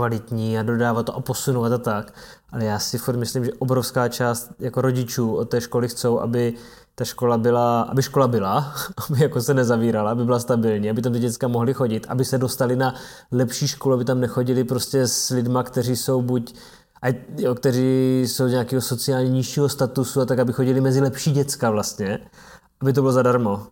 a 0.59 0.63
dodávat 0.63 1.05
to 1.05 1.15
a 1.15 1.21
posunovat 1.21 1.71
a 1.71 1.77
tak. 1.77 2.13
Ale 2.51 2.65
já 2.65 2.79
si 2.79 2.97
furt 2.97 3.17
myslím, 3.17 3.45
že 3.45 3.53
obrovská 3.53 4.07
část 4.07 4.51
jako 4.59 4.81
rodičů 4.81 5.35
od 5.35 5.49
té 5.49 5.61
školy 5.61 5.87
chcou, 5.87 6.19
aby 6.19 6.53
ta 6.95 7.05
škola 7.05 7.37
byla, 7.37 7.81
aby 7.81 8.01
škola 8.01 8.27
byla, 8.27 8.73
aby 9.09 9.21
jako 9.21 9.41
se 9.41 9.53
nezavírala, 9.53 10.11
aby 10.11 10.25
byla 10.25 10.39
stabilní, 10.39 10.89
aby 10.89 11.01
tam 11.01 11.13
ty 11.13 11.19
děcka 11.19 11.47
mohly 11.47 11.73
chodit, 11.73 12.05
aby 12.09 12.25
se 12.25 12.37
dostali 12.37 12.75
na 12.75 12.95
lepší 13.31 13.67
školu, 13.67 13.95
aby 13.95 14.05
tam 14.05 14.19
nechodili 14.19 14.63
prostě 14.63 15.07
s 15.07 15.29
lidma, 15.29 15.63
kteří 15.63 15.95
jsou 15.95 16.21
buď 16.21 16.55
a 17.01 17.07
jo, 17.37 17.55
kteří 17.55 18.21
jsou 18.25 18.47
z 18.47 18.51
nějakého 18.51 18.81
sociálně 18.81 19.29
nižšího 19.29 19.69
statusu 19.69 20.21
a 20.21 20.25
tak, 20.25 20.39
aby 20.39 20.53
chodili 20.53 20.81
mezi 20.81 21.01
lepší 21.01 21.31
děcka 21.31 21.71
vlastně, 21.71 22.19
aby 22.81 22.93
to 22.93 23.01
bylo 23.01 23.13
zadarmo. 23.13 23.67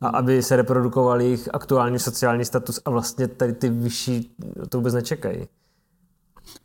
A 0.00 0.08
aby 0.08 0.42
se 0.42 0.56
reprodukoval 0.56 1.20
jejich 1.20 1.48
aktuální 1.54 1.98
sociální 1.98 2.44
status 2.44 2.80
a 2.84 2.90
vlastně 2.90 3.28
tady 3.28 3.52
ty 3.52 3.68
vyšší 3.68 4.36
to 4.68 4.78
vůbec 4.78 4.94
nečekají. 4.94 5.48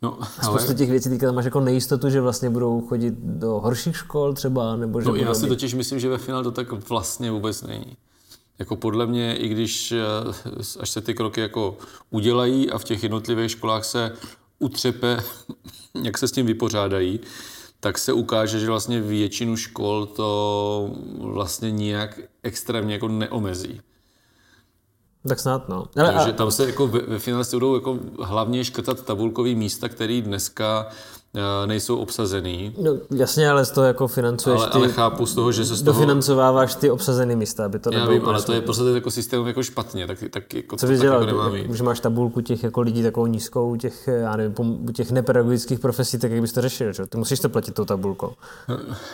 No, 0.02 0.18
Spoustu 0.42 0.66
ale, 0.68 0.74
těch 0.74 0.90
věcí 0.90 1.08
teďka 1.08 1.26
tam 1.26 1.34
máš 1.34 1.44
jako 1.44 1.60
nejistotu, 1.60 2.10
že 2.10 2.20
vlastně 2.20 2.50
budou 2.50 2.80
chodit 2.80 3.14
do 3.18 3.50
horších 3.50 3.96
škol 3.96 4.32
třeba, 4.32 4.76
nebo 4.76 5.00
že 5.00 5.06
no, 5.06 5.12
budou 5.12 5.24
já 5.24 5.34
si 5.34 5.42
mít- 5.42 5.48
totiž 5.48 5.74
myslím, 5.74 6.00
že 6.00 6.08
ve 6.08 6.18
finále 6.18 6.44
to 6.44 6.50
tak 6.50 6.88
vlastně 6.88 7.30
vůbec 7.30 7.62
není. 7.62 7.96
Jako 8.58 8.76
podle 8.76 9.06
mě, 9.06 9.36
i 9.36 9.48
když 9.48 9.92
eh, 9.92 9.98
až 10.80 10.90
se 10.90 11.00
ty 11.00 11.14
kroky 11.14 11.40
jako 11.40 11.76
udělají 12.10 12.70
a 12.70 12.78
v 12.78 12.84
těch 12.84 13.02
jednotlivých 13.02 13.50
školách 13.50 13.84
se 13.84 14.12
utřepe, 14.58 15.22
jak 16.02 16.18
se 16.18 16.28
s 16.28 16.32
tím 16.32 16.46
vypořádají, 16.46 17.20
tak 17.80 17.98
se 17.98 18.12
ukáže, 18.12 18.60
že 18.60 18.66
vlastně 18.66 19.00
většinu 19.00 19.56
škol 19.56 20.06
to 20.06 20.90
vlastně 21.18 21.70
nijak 21.70 22.20
extrémně 22.42 22.94
jako 22.94 23.08
neomezí. 23.08 23.80
Tak 25.28 25.40
snad 25.40 25.68
no. 25.68 25.86
Ale, 25.96 26.12
Takže 26.12 26.32
tam 26.32 26.50
se 26.50 26.66
jako 26.66 26.86
ve, 26.86 27.00
ve 27.00 27.18
finále 27.18 27.44
se 27.44 27.56
budou 27.56 27.74
jako 27.74 27.98
hlavně 28.20 28.64
škrtat 28.64 29.04
tabulkový 29.04 29.54
místa, 29.54 29.88
který 29.88 30.22
dneska 30.22 30.86
nejsou 31.66 31.96
obsazený. 31.96 32.74
No 32.82 32.96
jasně, 33.10 33.50
ale 33.50 33.64
z 33.64 33.70
toho 33.70 33.86
jako 33.86 34.08
financuješ 34.08 34.60
Ale, 34.60 34.70
ty, 34.70 34.78
ale 34.78 34.88
chápu 34.88 35.26
z 35.26 35.34
toho, 35.34 35.52
že 35.52 35.64
se 35.64 35.76
z 35.76 35.82
toho... 35.82 35.92
dofinancováváš 35.92 36.74
ty 36.74 36.90
obsazené 36.90 37.36
místa, 37.36 37.64
aby 37.64 37.78
to 37.78 37.90
Já 37.92 37.98
nebylo 37.98 38.18
vím, 38.18 38.28
ale 38.28 38.42
to 38.42 38.52
je 38.52 38.60
prostě 38.60 38.84
ten 38.84 38.94
jako 38.94 39.10
systém 39.10 39.46
jako 39.46 39.62
špatně, 39.62 40.06
tak, 40.06 40.24
tak 40.30 40.54
jako 40.54 40.76
Co 40.76 40.86
to 40.86 40.92
bys 40.92 41.00
dělal? 41.00 41.22
jako. 41.56 41.74
Že 41.74 41.82
máš 41.82 42.00
tabulku 42.00 42.40
těch 42.40 42.62
jako 42.62 42.80
lidí 42.80 43.02
takovou 43.02 43.26
nízkou, 43.26 43.76
těch, 43.76 44.06
já 44.06 44.36
nevím, 44.36 44.54
u 44.88 44.92
těch 44.92 45.10
nepedagogických 45.10 45.78
profesí, 45.78 46.18
tak 46.18 46.30
jak 46.30 46.40
bys 46.40 46.52
to 46.52 46.60
řešil, 46.60 46.92
že? 46.92 47.06
Ty 47.06 47.18
musíš 47.18 47.40
to 47.40 47.48
platit 47.48 47.74
tou 47.74 47.84
tabulkou. 47.84 48.32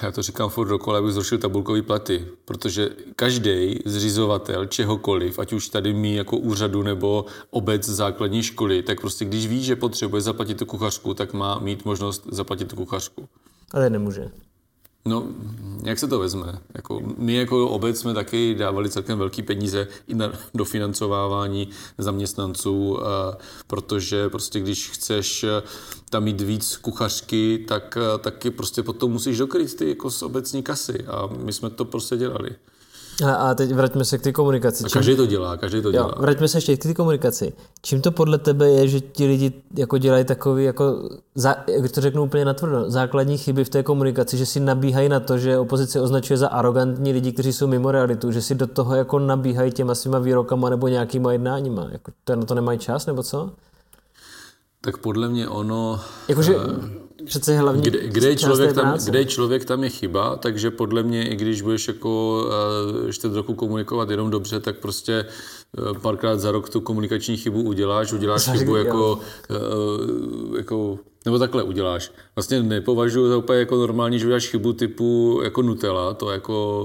Já 0.03 0.13
to 0.13 0.23
říkám 0.23 0.51
furt 0.51 0.69
dokola, 0.69 0.99
abych 0.99 1.13
zrušil 1.13 1.39
tabulkový 1.39 1.83
platy, 1.83 2.27
protože 2.45 2.91
každý 3.17 3.79
zřizovatel 3.85 4.67
čehokoliv, 4.67 5.39
ať 5.39 5.53
už 5.53 5.69
tady 5.69 5.93
mý 5.93 6.15
jako 6.15 6.37
úřadu 6.37 6.83
nebo 6.83 7.25
obec 7.51 7.89
základní 7.89 8.43
školy, 8.43 8.83
tak 8.83 9.01
prostě 9.01 9.25
když 9.25 9.47
ví, 9.47 9.65
že 9.65 9.77
potřebuje 9.77 10.23
zaplatit 10.23 10.59
tu 10.59 10.67
kuchařku, 10.67 11.15
tak 11.15 11.33
má 11.33 11.59
mít 11.59 11.85
možnost 11.85 12.06
zaplatit 12.13 12.69
tu 12.69 12.77
kuchařku. 12.77 13.29
A 13.75 13.81
teď 13.81 13.93
nemůže. 13.93 14.31
No, 15.07 15.27
jak 15.85 15.99
se 15.99 16.09
to 16.09 16.19
vezme? 16.19 16.59
Jako, 16.75 17.03
my 17.17 17.35
jako 17.35 17.69
obec 17.69 17.99
jsme 18.01 18.15
taky 18.15 18.55
dávali 18.55 18.91
celkem 18.91 19.19
velký 19.19 19.43
peníze 19.43 19.89
i 20.09 20.15
na 20.15 20.33
dofinancovávání 20.55 21.69
zaměstnanců, 21.99 22.99
eh, 23.01 23.37
protože 23.67 24.29
prostě 24.29 24.61
když 24.61 24.91
chceš 24.91 25.45
eh, 25.45 25.63
tam 26.11 26.25
mít 26.25 26.41
víc 26.41 26.77
kuchařky, 26.77 27.65
tak 27.69 27.99
eh, 28.01 28.19
taky 28.19 28.51
prostě 28.51 28.83
potom 28.83 29.13
musíš 29.13 29.39
dokryt 29.39 29.77
ty 29.77 29.89
jako 29.89 30.11
z 30.11 30.23
obecní 30.23 30.63
kasy 30.63 31.05
a 31.07 31.27
my 31.27 31.53
jsme 31.53 31.71
to 31.71 31.85
prostě 31.85 32.17
dělali. 32.17 32.51
A, 33.25 33.35
a 33.35 33.55
teď 33.55 33.73
vraťme 33.73 34.05
se 34.05 34.19
k 34.19 34.23
té 34.23 34.33
komunikaci. 34.33 34.85
A 34.85 34.89
každý 34.89 35.17
to 35.17 35.27
dělá, 35.27 35.57
každý 35.57 35.83
to 35.83 35.89
jo, 35.89 35.93
dělá. 35.93 36.15
vraťme 36.19 36.49
se 36.49 36.57
ještě 36.57 36.77
k 36.77 36.83
té 36.83 36.95
komunikaci. 36.95 37.53
Čím 37.83 38.01
to 38.01 38.11
podle 38.11 38.39
tebe 38.39 38.71
je, 38.71 38.89
že 38.89 39.01
ti 39.01 39.27
lidi 39.27 39.53
jako 39.75 39.99
dělají 39.99 40.25
takový, 40.25 40.65
jako, 40.65 41.09
za, 41.35 41.57
jak 41.69 41.93
to 41.93 42.01
řeknu 42.01 42.23
úplně 42.23 42.45
natvrdo, 42.45 42.91
základní 42.91 43.39
chyby 43.39 43.65
v 43.65 43.69
té 43.69 43.83
komunikaci, 43.83 44.37
že 44.37 44.47
si 44.47 44.61
nabíhají 44.61 45.09
na 45.09 45.21
to, 45.21 45.39
že 45.39 45.59
opozice 45.59 46.01
označuje 46.01 46.37
za 46.37 46.49
arrogantní 46.49 47.13
lidi, 47.13 47.33
kteří 47.33 47.53
jsou 47.53 47.67
mimo 47.67 47.91
realitu, 47.91 48.33
že 48.33 48.43
si 48.43 48.55
do 48.55 48.67
toho 48.67 48.95
jako 48.95 49.19
nabíhají 49.19 49.73
těma 49.73 49.95
svýma 49.95 50.19
výrokama 50.19 50.71
nebo 50.71 50.89
nějakýma 50.89 51.33
jednáníma. 51.33 51.89
Jako, 51.93 52.13
to 52.25 52.37
na 52.37 52.45
to 52.45 52.55
nemají 52.55 52.79
čas, 52.79 53.07
nebo 53.07 53.23
co? 53.23 53.51
Tak 54.81 54.97
podle 54.97 55.29
mě 55.29 55.49
ono... 55.49 56.01
Jakože 56.29 56.57
přece 57.27 57.59
hlavní 57.59 57.83
Kde, 57.83 58.09
kde, 58.09 58.29
je 58.29 58.37
člověk 58.37 58.73
tam, 58.73 58.85
práce. 58.85 59.11
kde 59.11 59.19
je 59.19 59.25
člověk, 59.25 59.65
tam 59.65 59.85
je 59.85 59.91
chyba, 59.91 60.37
takže 60.37 60.71
podle 60.71 61.03
mě, 61.03 61.29
i 61.29 61.37
když 61.37 61.63
budeš 61.63 61.89
jako 61.89 62.43
uh, 63.05 63.11
čtvrt 63.11 63.35
roku 63.35 63.55
komunikovat 63.55 64.11
jenom 64.11 64.31
dobře, 64.31 64.61
tak 64.61 64.77
prostě 64.79 65.27
uh, 65.79 65.99
párkrát 65.99 66.41
za 66.41 66.51
rok 66.51 66.69
tu 66.71 66.81
komunikační 66.81 67.37
chybu 67.37 67.63
uděláš, 67.63 68.13
uděláš 68.13 68.45
Za- 68.45 68.53
chybu 68.53 68.77
jako, 68.77 69.19
uh, 69.51 70.57
jako, 70.57 70.99
nebo 71.25 71.39
takhle 71.39 71.63
uděláš. 71.63 72.13
Vlastně 72.37 72.63
nepovažuji 72.63 73.29
za 73.29 73.37
úplně 73.37 73.59
jako 73.59 73.77
normální, 73.77 74.19
že 74.19 74.27
uděláš 74.27 74.49
chybu 74.49 74.73
typu 74.73 75.41
jako 75.45 75.63
Nutella, 75.63 76.15
to 76.15 76.31
jako 76.31 76.85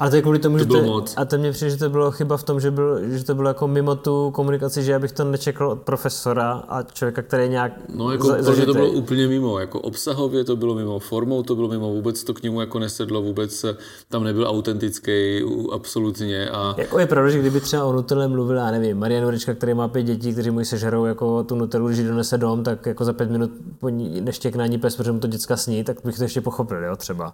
Ale 0.00 0.10
to 0.10 0.16
je 0.16 0.22
kvůli 0.22 0.38
tomu, 0.38 0.58
že 0.58 0.64
bylo 0.64 0.80
to, 0.80 0.86
moc. 0.86 1.14
a 1.16 1.24
to 1.24 1.38
mě 1.38 1.52
přijde, 1.52 1.70
že 1.70 1.76
to 1.76 1.90
bylo 1.90 2.10
chyba 2.10 2.36
v 2.36 2.42
tom, 2.42 2.60
že, 2.60 2.70
byl, 2.70 2.98
že 3.08 3.24
to 3.24 3.34
bylo 3.34 3.48
jako 3.48 3.68
mimo 3.68 3.94
tu 3.96 4.30
komunikaci, 4.30 4.82
že 4.82 4.92
já 4.92 4.98
bych 4.98 5.12
to 5.12 5.24
nečekal 5.24 5.70
od 5.70 5.82
profesora 5.82 6.52
a 6.68 6.82
člověka, 6.82 7.22
který 7.22 7.42
je 7.42 7.48
nějak 7.48 7.72
No, 7.94 8.12
jako 8.12 8.28
za- 8.28 8.42
to, 8.42 8.54
že 8.54 8.66
to 8.66 8.72
bylo 8.72 8.90
úplně 8.90 9.28
mimo, 9.28 9.58
jako 9.58 9.80
obsahově 9.80 10.44
to 10.44 10.56
bylo 10.56 10.74
mimo, 10.74 10.98
formou 10.98 11.42
to 11.42 11.54
bylo 11.54 11.68
mimo, 11.68 11.92
vůbec 11.92 12.24
to 12.24 12.34
k 12.34 12.42
němu 12.42 12.60
jako 12.60 12.78
nesedlo, 12.78 13.22
vůbec 13.22 13.64
tam 14.08 14.24
nebyl 14.24 14.46
autentický, 14.48 15.42
absolutně 15.72 16.50
a 16.50 16.74
Jako 16.76 16.98
je 16.98 17.06
pravda, 17.06 17.30
že 17.30 17.38
kdyby 17.38 17.60
třeba 17.60 17.84
o 17.84 17.92
Nutelle 17.92 18.28
mluvil, 18.28 18.56
já 18.56 18.70
nevím, 18.70 18.98
Marian 18.98 19.24
Jurečka, 19.24 19.54
který 19.54 19.74
má 19.74 19.88
pět 19.88 20.02
dětí, 20.02 20.32
kteří 20.32 20.50
mu 20.50 20.58
ji 20.60 20.66
sežerou 20.66 21.04
jako 21.04 21.44
tu 21.44 21.54
Nutellu, 21.54 21.88
když 21.88 22.02
donese 22.02 22.38
dom, 22.38 22.62
tak 22.64 22.86
jako 22.86 23.04
za 23.04 23.12
pět 23.12 23.30
minut 23.30 23.50
po 23.78 23.88
ní 23.88 24.20
neštěkne 24.20 24.64
ani 24.64 24.78
pes, 24.78 24.96
protože 24.96 25.12
mu 25.12 25.20
to 25.20 25.26
děcka 25.26 25.56
sní, 25.56 25.84
tak 25.84 25.96
bych 26.04 26.16
to 26.16 26.22
ještě 26.22 26.40
pochopil, 26.40 26.84
jo, 26.84 26.96
třeba. 26.96 27.32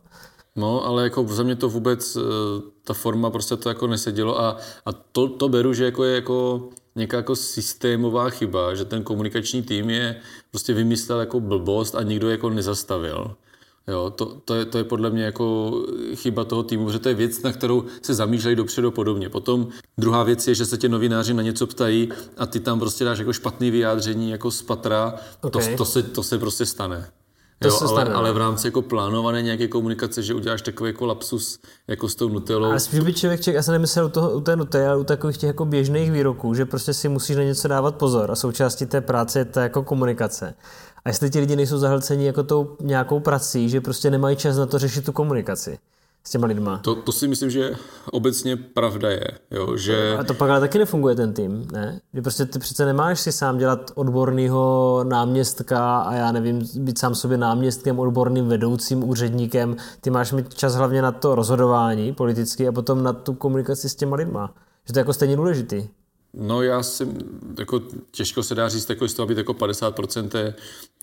No, 0.56 0.84
ale 0.86 1.02
jako 1.02 1.24
za 1.28 1.42
mě 1.42 1.56
to 1.56 1.68
vůbec, 1.68 2.16
eh, 2.16 2.20
ta 2.84 2.94
forma 2.94 3.30
prostě 3.30 3.56
to 3.56 3.68
jako 3.68 3.86
nesedělo 3.86 4.40
a, 4.40 4.56
a 4.86 4.92
to, 4.92 5.28
to 5.28 5.48
beru, 5.48 5.72
že 5.72 5.84
jako 5.84 6.04
je 6.04 6.14
jako 6.14 6.68
nějaká 6.96 7.16
jako 7.16 7.36
systémová 7.36 8.30
chyba, 8.30 8.74
že 8.74 8.84
ten 8.84 9.02
komunikační 9.02 9.62
tým 9.62 9.90
je 9.90 10.16
prostě 10.50 10.74
vymyslel 10.74 11.20
jako 11.20 11.40
blbost 11.40 11.94
a 11.94 12.02
nikdo 12.02 12.30
jako 12.30 12.50
nezastavil. 12.50 13.36
Jo, 13.88 14.12
to, 14.16 14.26
to, 14.44 14.54
je, 14.54 14.64
to 14.64 14.78
je 14.78 14.84
podle 14.84 15.10
mě 15.10 15.24
jako 15.24 15.72
chyba 16.14 16.44
toho 16.44 16.62
týmu, 16.62 16.90
že 16.90 16.98
to 16.98 17.08
je 17.08 17.14
věc, 17.14 17.42
na 17.42 17.52
kterou 17.52 17.84
se 18.02 18.14
zamýšlejí 18.14 18.56
dopředu 18.56 18.88
a 18.88 18.90
podobně. 18.90 19.28
Potom 19.28 19.68
druhá 19.98 20.22
věc 20.22 20.48
je, 20.48 20.54
že 20.54 20.66
se 20.66 20.78
tě 20.78 20.88
novináři 20.88 21.34
na 21.34 21.42
něco 21.42 21.66
ptají 21.66 22.08
a 22.36 22.46
ty 22.46 22.60
tam 22.60 22.78
prostě 22.78 23.04
dáš 23.04 23.18
jako 23.18 23.32
špatný 23.32 23.70
vyjádření 23.70 24.30
jako 24.30 24.50
z 24.50 24.62
patra, 24.62 25.14
Ok. 25.40 25.52
to, 25.52 25.60
to, 25.76 25.84
se, 25.84 26.02
to 26.02 26.22
se 26.22 26.38
prostě 26.38 26.66
stane. 26.66 27.08
To 27.58 27.68
jo, 27.68 27.74
se 27.74 27.84
ale, 27.84 27.92
stane, 27.92 28.10
no. 28.10 28.16
ale 28.16 28.32
v 28.32 28.36
rámci 28.36 28.66
jako 28.66 28.82
plánované 28.82 29.42
nějaké 29.42 29.68
komunikace, 29.68 30.22
že 30.22 30.34
uděláš 30.34 30.62
takový 30.62 30.90
jako 30.90 31.06
lapsus 31.06 31.58
jako 31.88 32.08
s 32.08 32.14
tou 32.14 32.28
Nutellou. 32.28 32.64
Ale 32.64 32.80
spíš 32.80 33.00
by 33.00 33.12
člověk 33.12 33.40
ček, 33.40 33.54
já 33.54 33.62
jsem 33.62 33.72
nemyslel 33.72 34.06
u, 34.06 34.08
toho, 34.08 34.30
u 34.30 34.40
té 34.40 34.56
Nutella, 34.56 34.90
ale 34.90 35.00
u 35.00 35.04
takových 35.04 35.36
těch 35.36 35.48
jako 35.48 35.64
běžných 35.64 36.12
výroků, 36.12 36.54
že 36.54 36.64
prostě 36.64 36.94
si 36.94 37.08
musíš 37.08 37.36
na 37.36 37.42
něco 37.42 37.68
dávat 37.68 37.96
pozor 37.96 38.30
a 38.30 38.34
součástí 38.34 38.86
té 38.86 39.00
práce 39.00 39.38
je 39.38 39.44
ta 39.44 39.62
jako 39.62 39.82
komunikace. 39.82 40.54
A 41.04 41.08
jestli 41.08 41.30
ti 41.30 41.40
lidi 41.40 41.56
nejsou 41.56 41.78
zahlceni 41.78 42.26
jako 42.26 42.42
tou 42.42 42.76
nějakou 42.80 43.20
prací, 43.20 43.68
že 43.68 43.80
prostě 43.80 44.10
nemají 44.10 44.36
čas 44.36 44.56
na 44.56 44.66
to 44.66 44.78
řešit 44.78 45.04
tu 45.04 45.12
komunikaci 45.12 45.78
s 46.26 46.30
těma 46.30 46.46
lidma. 46.46 46.78
To, 46.78 46.94
to 46.94 47.12
si 47.12 47.28
myslím, 47.28 47.50
že 47.50 47.74
obecně 48.10 48.56
pravda 48.56 49.10
je, 49.10 49.26
jo, 49.50 49.76
že 49.76 50.16
A 50.16 50.24
to 50.24 50.34
pak 50.34 50.50
ale 50.50 50.60
taky 50.60 50.78
nefunguje 50.78 51.14
ten 51.14 51.32
tým, 51.32 51.68
ne? 51.72 52.00
Že 52.14 52.22
prostě 52.22 52.46
ty 52.46 52.58
přece 52.58 52.86
nemáš 52.86 53.20
si 53.20 53.32
sám 53.32 53.58
dělat 53.58 53.90
odborného 53.94 55.04
náměstka 55.08 55.98
a 55.98 56.14
já 56.14 56.32
nevím, 56.32 56.62
být 56.76 56.98
sám 56.98 57.14
sobě 57.14 57.38
náměstkem, 57.38 57.98
odborným 57.98 58.48
vedoucím, 58.48 59.08
úředníkem. 59.08 59.76
Ty 60.00 60.10
máš 60.10 60.32
mít 60.32 60.54
čas 60.54 60.74
hlavně 60.74 61.02
na 61.02 61.12
to 61.12 61.34
rozhodování 61.34 62.12
politicky 62.12 62.68
a 62.68 62.72
potom 62.72 63.02
na 63.02 63.12
tu 63.12 63.34
komunikaci 63.34 63.88
s 63.88 63.94
těma 63.94 64.16
lidma. 64.16 64.54
Že 64.86 64.92
to 64.92 64.98
je 64.98 65.00
jako 65.00 65.12
stejně 65.12 65.36
důležitý. 65.36 65.88
No 66.34 66.62
já 66.62 66.82
si, 66.82 67.08
jako 67.58 67.80
těžko 68.10 68.42
se 68.42 68.54
dá 68.54 68.68
říct, 68.68 68.90
jako 68.90 69.08
z 69.08 69.14
toho 69.14 69.26
být 69.26 69.38
jako 69.38 69.52
50% 69.52 70.28
té, 70.28 70.54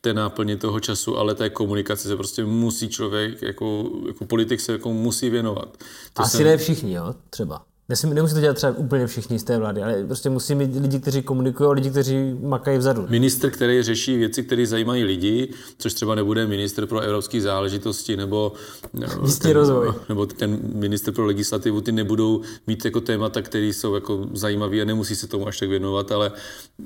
té 0.04 0.14
náplně 0.14 0.58
toho 0.58 0.80
času, 0.80 1.18
ale 1.18 1.36
té 1.36 1.50
komunikace 1.50 2.08
se 2.08 2.16
prostě 2.16 2.46
musí 2.46 2.90
člověk, 2.90 3.42
jako, 3.42 3.90
jako 4.08 4.26
politik 4.26 4.60
se 4.62 4.72
jako 4.72 4.94
musí 4.94 5.30
věnovat. 5.30 5.78
To 6.14 6.22
Asi 6.22 6.38
jsem- 6.38 6.46
ne 6.46 6.58
všichni, 6.58 6.94
jo, 6.94 7.16
třeba. 7.30 7.66
Nemusí, 7.90 8.08
nemusí 8.08 8.34
to 8.34 8.42
dělat 8.42 8.54
třeba 8.54 8.74
úplně 8.78 9.08
všichni 9.08 9.40
z 9.40 9.44
té 9.44 9.58
vlády, 9.58 9.84
ale 9.84 10.04
prostě 10.06 10.30
musí 10.30 10.56
mít 10.56 10.76
lidi, 10.82 11.00
kteří 11.00 11.22
komunikují 11.22 11.68
a 11.68 11.72
lidi, 11.72 11.90
kteří 11.90 12.34
makají 12.42 12.78
vzadu. 12.78 13.06
Minister, 13.10 13.52
který 13.52 13.84
řeší 13.84 14.18
věci, 14.18 14.44
které 14.44 14.68
zajímají 14.68 15.04
lidi, 15.04 15.54
což 15.78 15.94
třeba 15.94 16.16
nebude 16.16 16.48
minister 16.48 16.86
pro 16.86 17.00
evropské 17.00 17.42
záležitosti 17.42 18.18
nebo, 18.18 18.54
nebo, 18.94 19.22
Místní 19.22 19.54
rozvoj. 19.54 19.94
nebo 20.10 20.26
ten 20.26 20.60
minister 20.74 21.14
pro 21.14 21.26
legislativu, 21.26 21.82
ty 21.82 21.92
nebudou 21.92 22.42
mít 22.68 22.86
jako 22.86 23.02
témata, 23.02 23.42
které 23.42 23.66
jsou 23.66 23.96
jako 23.96 24.28
zajímavé 24.34 24.82
a 24.82 24.86
nemusí 24.86 25.16
se 25.16 25.28
tomu 25.28 25.48
až 25.48 25.60
tak 25.60 25.70
věnovat, 25.70 26.12
ale 26.12 26.32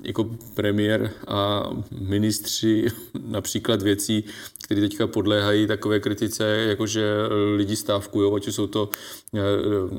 jako 0.03 0.29
premiér 0.53 1.11
a 1.27 1.69
ministři 1.99 2.87
například 3.27 3.81
věcí, 3.81 4.23
které 4.63 4.81
teďka 4.81 5.07
podléhají 5.07 5.67
takové 5.67 5.99
kritice, 5.99 6.45
jakože 6.45 7.13
lidi 7.55 7.75
stávkují, 7.75 8.31
ať 8.35 8.47
jsou 8.47 8.67
to 8.67 8.89
eh, 9.35 9.39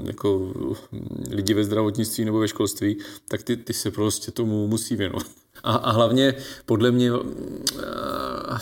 jako 0.05 0.53
lidi 1.31 1.55
ve 1.55 1.65
zdravotnictví 1.65 2.25
nebo 2.25 2.39
ve 2.39 2.49
školství, 2.49 2.97
tak 3.29 3.43
ty, 3.43 3.57
ty 3.57 3.73
se 3.73 3.91
prostě 3.91 4.31
tomu 4.31 4.67
musí 4.67 4.97
věnovat. 4.97 5.27
A, 5.63 5.73
a 5.73 5.91
hlavně 5.91 6.35
podle 6.67 6.91
mě 6.91 7.11
eh, 7.13 8.59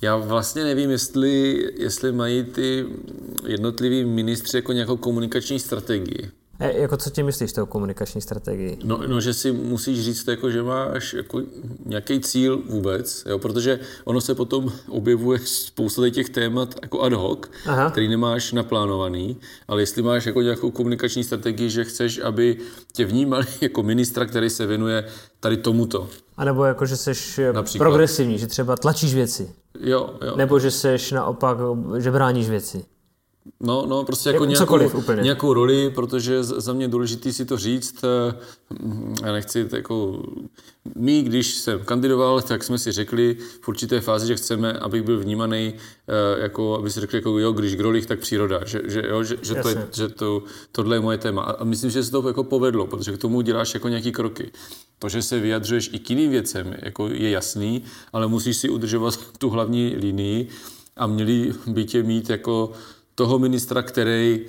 já 0.00 0.16
vlastně 0.16 0.64
nevím, 0.64 0.90
jestli, 0.90 1.64
jestli 1.76 2.12
mají 2.12 2.44
ty 2.44 2.86
jednotliví 3.46 4.04
ministři 4.04 4.56
jako 4.56 4.72
nějakou 4.72 4.96
komunikační 4.96 5.58
strategii. 5.60 6.30
E, 6.60 6.80
jako 6.80 6.96
co 6.96 7.10
ti 7.10 7.22
myslíš 7.22 7.52
tou 7.52 7.66
komunikační 7.66 8.20
strategii? 8.20 8.78
No, 8.84 9.00
no, 9.06 9.20
že 9.20 9.34
si 9.34 9.52
musíš 9.52 10.04
říct, 10.04 10.28
jako, 10.28 10.50
že 10.50 10.62
máš 10.62 11.12
jako 11.14 11.42
nějaký 11.86 12.20
cíl 12.20 12.62
vůbec, 12.68 13.24
jo, 13.28 13.38
protože 13.38 13.80
ono 14.04 14.20
se 14.20 14.34
potom 14.34 14.72
objevuje 14.88 15.38
spousta 15.44 16.10
těch 16.10 16.28
témat 16.28 16.74
jako 16.82 17.02
ad 17.02 17.12
hoc, 17.12 17.38
Aha. 17.66 17.90
který 17.90 18.08
nemáš 18.08 18.52
naplánovaný, 18.52 19.36
ale 19.68 19.82
jestli 19.82 20.02
máš 20.02 20.26
jako 20.26 20.42
nějakou 20.42 20.70
komunikační 20.70 21.24
strategii, 21.24 21.70
že 21.70 21.84
chceš, 21.84 22.18
aby 22.18 22.56
tě 22.92 23.04
vnímali 23.04 23.46
jako 23.60 23.82
ministra, 23.82 24.26
který 24.26 24.50
se 24.50 24.66
věnuje 24.66 25.04
tady 25.40 25.56
tomuto. 25.56 26.08
A 26.36 26.44
nebo 26.44 26.64
jako, 26.64 26.86
že 26.86 26.96
jsi 26.96 27.12
Například. 27.52 27.84
progresivní, 27.86 28.38
že 28.38 28.46
třeba 28.46 28.76
tlačíš 28.76 29.14
věci. 29.14 29.50
Jo, 29.80 30.10
jo. 30.26 30.36
Nebo 30.36 30.58
že 30.58 30.70
jsi 30.70 30.88
naopak, 31.12 31.58
že 31.98 32.10
bráníš 32.10 32.48
věci. 32.48 32.84
No, 33.60 33.86
no, 33.86 34.04
prostě 34.04 34.28
jako 34.28 34.44
Je- 34.44 34.50
nějakou, 34.50 34.98
úplně. 34.98 35.22
nějakou 35.22 35.52
roli, 35.52 35.90
protože 35.90 36.44
za 36.44 36.72
mě 36.72 36.84
je 36.84 36.88
důležitý 36.88 37.32
si 37.32 37.44
to 37.44 37.56
říct. 37.56 38.04
eh, 38.04 38.34
Já 39.26 39.32
nechci 39.32 39.68
jako... 39.72 40.22
My, 40.94 41.22
když 41.22 41.54
jsem 41.54 41.80
kandidoval, 41.84 42.42
tak 42.42 42.64
jsme 42.64 42.78
si 42.78 42.92
řekli 42.92 43.36
v 43.60 43.68
určité 43.68 44.00
fázi, 44.00 44.26
že 44.26 44.36
chceme, 44.36 44.72
abych 44.72 45.02
byl 45.02 45.18
vnímaný, 45.20 45.74
eh, 46.08 46.42
jako, 46.42 46.78
aby 46.78 46.90
si 46.90 47.00
řekli, 47.00 47.18
jako 47.18 47.38
jo, 47.38 47.52
když 47.52 47.76
grolich, 47.76 48.06
tak 48.06 48.18
příroda. 48.20 48.60
Že, 48.64 48.80
že, 48.84 49.02
jo, 49.08 49.22
že, 49.24 49.36
že, 49.42 49.54
to 49.54 49.68
je, 49.68 49.88
že 49.92 50.08
to, 50.08 50.42
tohle 50.72 50.96
je 50.96 51.00
moje 51.00 51.18
téma. 51.18 51.42
A 51.42 51.52
a 51.52 51.64
myslím, 51.64 51.90
že 51.90 52.04
se 52.04 52.10
to 52.10 52.28
jako 52.28 52.44
povedlo, 52.44 52.86
protože 52.86 53.12
k 53.12 53.18
tomu 53.18 53.40
děláš 53.40 53.74
jako 53.74 53.88
nějaký 53.88 54.12
kroky. 54.12 54.50
To, 54.98 55.08
že 55.08 55.22
se 55.22 55.40
vyjadřuješ 55.40 55.90
i 55.92 55.98
k 55.98 56.10
jiným 56.10 56.30
věcem, 56.30 56.74
jako 56.82 57.08
je 57.08 57.30
jasný, 57.30 57.82
ale 58.12 58.26
musíš 58.26 58.56
si 58.56 58.68
udržovat 58.68 59.18
tu 59.38 59.50
hlavní 59.50 59.96
linii 59.96 60.48
a 60.96 61.06
měli 61.06 61.52
by 61.66 61.84
tě 61.84 62.02
mít 62.02 62.30
jako 62.30 62.72
toho 63.16 63.38
ministra, 63.38 63.82
který 63.82 64.40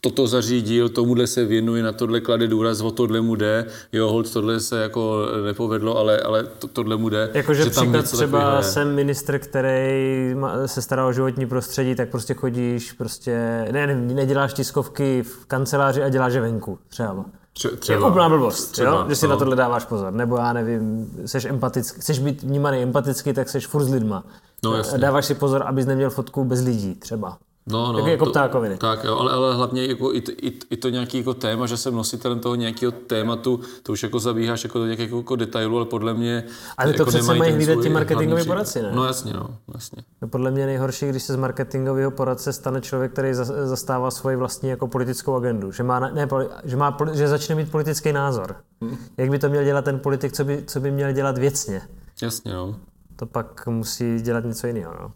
toto 0.00 0.26
zařídil, 0.26 0.88
tomuhle 0.88 1.26
se 1.26 1.44
věnuje, 1.44 1.82
na 1.82 1.92
tohle 1.92 2.20
klade 2.20 2.46
důraz, 2.48 2.80
o 2.80 2.90
tohle 2.90 3.20
mu 3.20 3.34
jde, 3.34 3.66
jo, 3.92 4.08
hold, 4.08 4.32
tohle 4.32 4.60
se 4.60 4.82
jako 4.82 5.26
nepovedlo, 5.44 5.98
ale, 5.98 6.20
ale 6.20 6.44
to, 6.44 6.68
tohle 6.68 6.96
mu 6.96 7.08
jde. 7.08 7.30
Jakože 7.34 7.70
příklad 7.70 8.04
třeba 8.04 8.38
takového 8.38 8.56
je. 8.56 8.62
jsem 8.62 8.94
ministr, 8.94 9.38
který 9.38 10.34
se 10.66 10.82
stará 10.82 11.06
o 11.06 11.12
životní 11.12 11.46
prostředí, 11.46 11.94
tak 11.94 12.08
prostě 12.08 12.34
chodíš, 12.34 12.92
prostě, 12.92 13.64
ne, 13.72 13.86
ne 13.86 13.94
neděláš 13.94 14.54
tiskovky 14.54 15.22
v 15.22 15.46
kanceláři 15.46 16.02
a 16.02 16.08
děláš 16.08 16.32
je 16.34 16.40
venku, 16.40 16.78
třeba. 16.88 17.24
Tře- 17.56 17.70
Je 17.70 17.76
třeba. 17.76 18.08
úplná 18.08 18.28
blbost, 18.28 18.66
Třeba, 18.72 18.90
jo? 18.90 19.04
že 19.08 19.16
si 19.16 19.26
no. 19.26 19.30
na 19.30 19.36
tohle 19.36 19.56
dáváš 19.56 19.84
pozor. 19.84 20.12
Nebo 20.12 20.36
já 20.36 20.52
nevím, 20.52 21.10
seš 21.26 21.44
empatický, 21.44 22.00
chceš 22.00 22.18
být 22.18 22.42
vnímaný 22.42 22.78
empaticky, 22.82 23.32
tak 23.32 23.48
seš 23.48 23.66
furt 23.66 23.84
s 23.84 23.88
lidma. 23.92 24.24
No, 24.64 24.76
jasně. 24.76 24.98
Dáváš 24.98 25.26
si 25.26 25.34
pozor, 25.34 25.62
abys 25.66 25.86
neměl 25.86 26.10
fotku 26.10 26.44
bez 26.44 26.60
lidí, 26.64 26.94
třeba. 26.94 27.38
No, 27.66 27.92
no, 27.92 27.98
Taky 27.98 28.10
jako 28.10 28.24
to- 28.24 28.30
ptákoviny. 28.30 28.76
Tak, 28.76 29.04
jo, 29.04 29.16
ale, 29.18 29.32
ale 29.32 29.54
hlavně 29.54 29.86
jako 29.86 30.14
i, 30.14 30.18
i, 30.18 30.58
i, 30.70 30.76
to 30.76 30.88
nějaký 30.88 31.18
jako 31.18 31.34
téma, 31.34 31.66
že 31.66 31.76
jsem 31.76 31.94
nositelem 31.94 32.40
toho 32.40 32.54
nějakého 32.54 32.92
tématu, 32.92 33.60
to 33.82 33.92
už 33.92 34.02
jako 34.02 34.18
zabíháš 34.18 34.64
jako 34.64 34.78
do 34.78 34.84
nějakého 34.84 35.18
jako 35.18 35.36
detailu, 35.36 35.76
ale 35.76 35.86
podle 35.86 36.14
mě... 36.14 36.44
Ale 36.78 36.92
to 36.92 36.98
jako 37.02 37.10
přece 37.10 37.34
mají 37.34 37.52
hlídat 37.52 37.82
ti 37.82 37.88
marketingoví 37.88 38.44
poradci, 38.44 38.82
ne? 38.82 38.92
No 38.94 39.04
jasně, 39.04 39.32
no, 39.32 39.56
jasně. 39.74 40.02
No 40.22 40.28
podle 40.28 40.50
mě 40.50 40.66
nejhorší, 40.66 41.08
když 41.08 41.22
se 41.22 41.32
z 41.32 41.36
marketingového 41.36 42.10
poradce 42.10 42.52
stane 42.52 42.80
člověk, 42.80 43.12
který 43.12 43.34
za- 43.34 43.66
zastává 43.68 44.10
svoji 44.10 44.36
vlastní 44.36 44.68
jako 44.68 44.88
politickou 44.88 45.34
agendu. 45.34 45.72
Že, 45.72 45.82
má, 45.82 46.00
ne, 46.00 46.28
že, 46.64 46.76
má, 46.76 46.96
že 47.12 47.28
začne 47.28 47.54
mít 47.54 47.70
politický 47.70 48.12
názor. 48.12 48.56
Hmm. 48.80 48.96
Jak 49.16 49.30
by 49.30 49.38
to 49.38 49.48
měl 49.48 49.64
dělat 49.64 49.84
ten 49.84 49.98
politik, 49.98 50.32
co 50.32 50.44
by, 50.44 50.62
co 50.66 50.80
by 50.80 50.90
měl 50.90 51.12
dělat 51.12 51.38
věcně? 51.38 51.82
Jasně, 52.22 52.52
no. 52.52 52.76
To 53.16 53.26
pak 53.26 53.66
musí 53.66 54.20
dělat 54.20 54.44
něco 54.44 54.66
jiného. 54.66 54.94
No. 55.00 55.12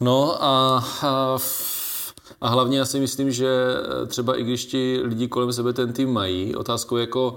No 0.00 0.44
a, 0.44 0.84
a, 1.02 1.38
a 2.40 2.48
hlavně 2.48 2.78
já 2.78 2.84
si 2.84 3.00
myslím, 3.00 3.30
že 3.30 3.48
třeba 4.06 4.36
i 4.36 4.44
když 4.44 4.66
ti 4.66 5.00
lidi 5.04 5.28
kolem 5.28 5.52
sebe 5.52 5.72
ten 5.72 5.92
tým 5.92 6.12
mají, 6.12 6.54
otázkou 6.54 6.96
je 6.96 7.00
jako 7.00 7.36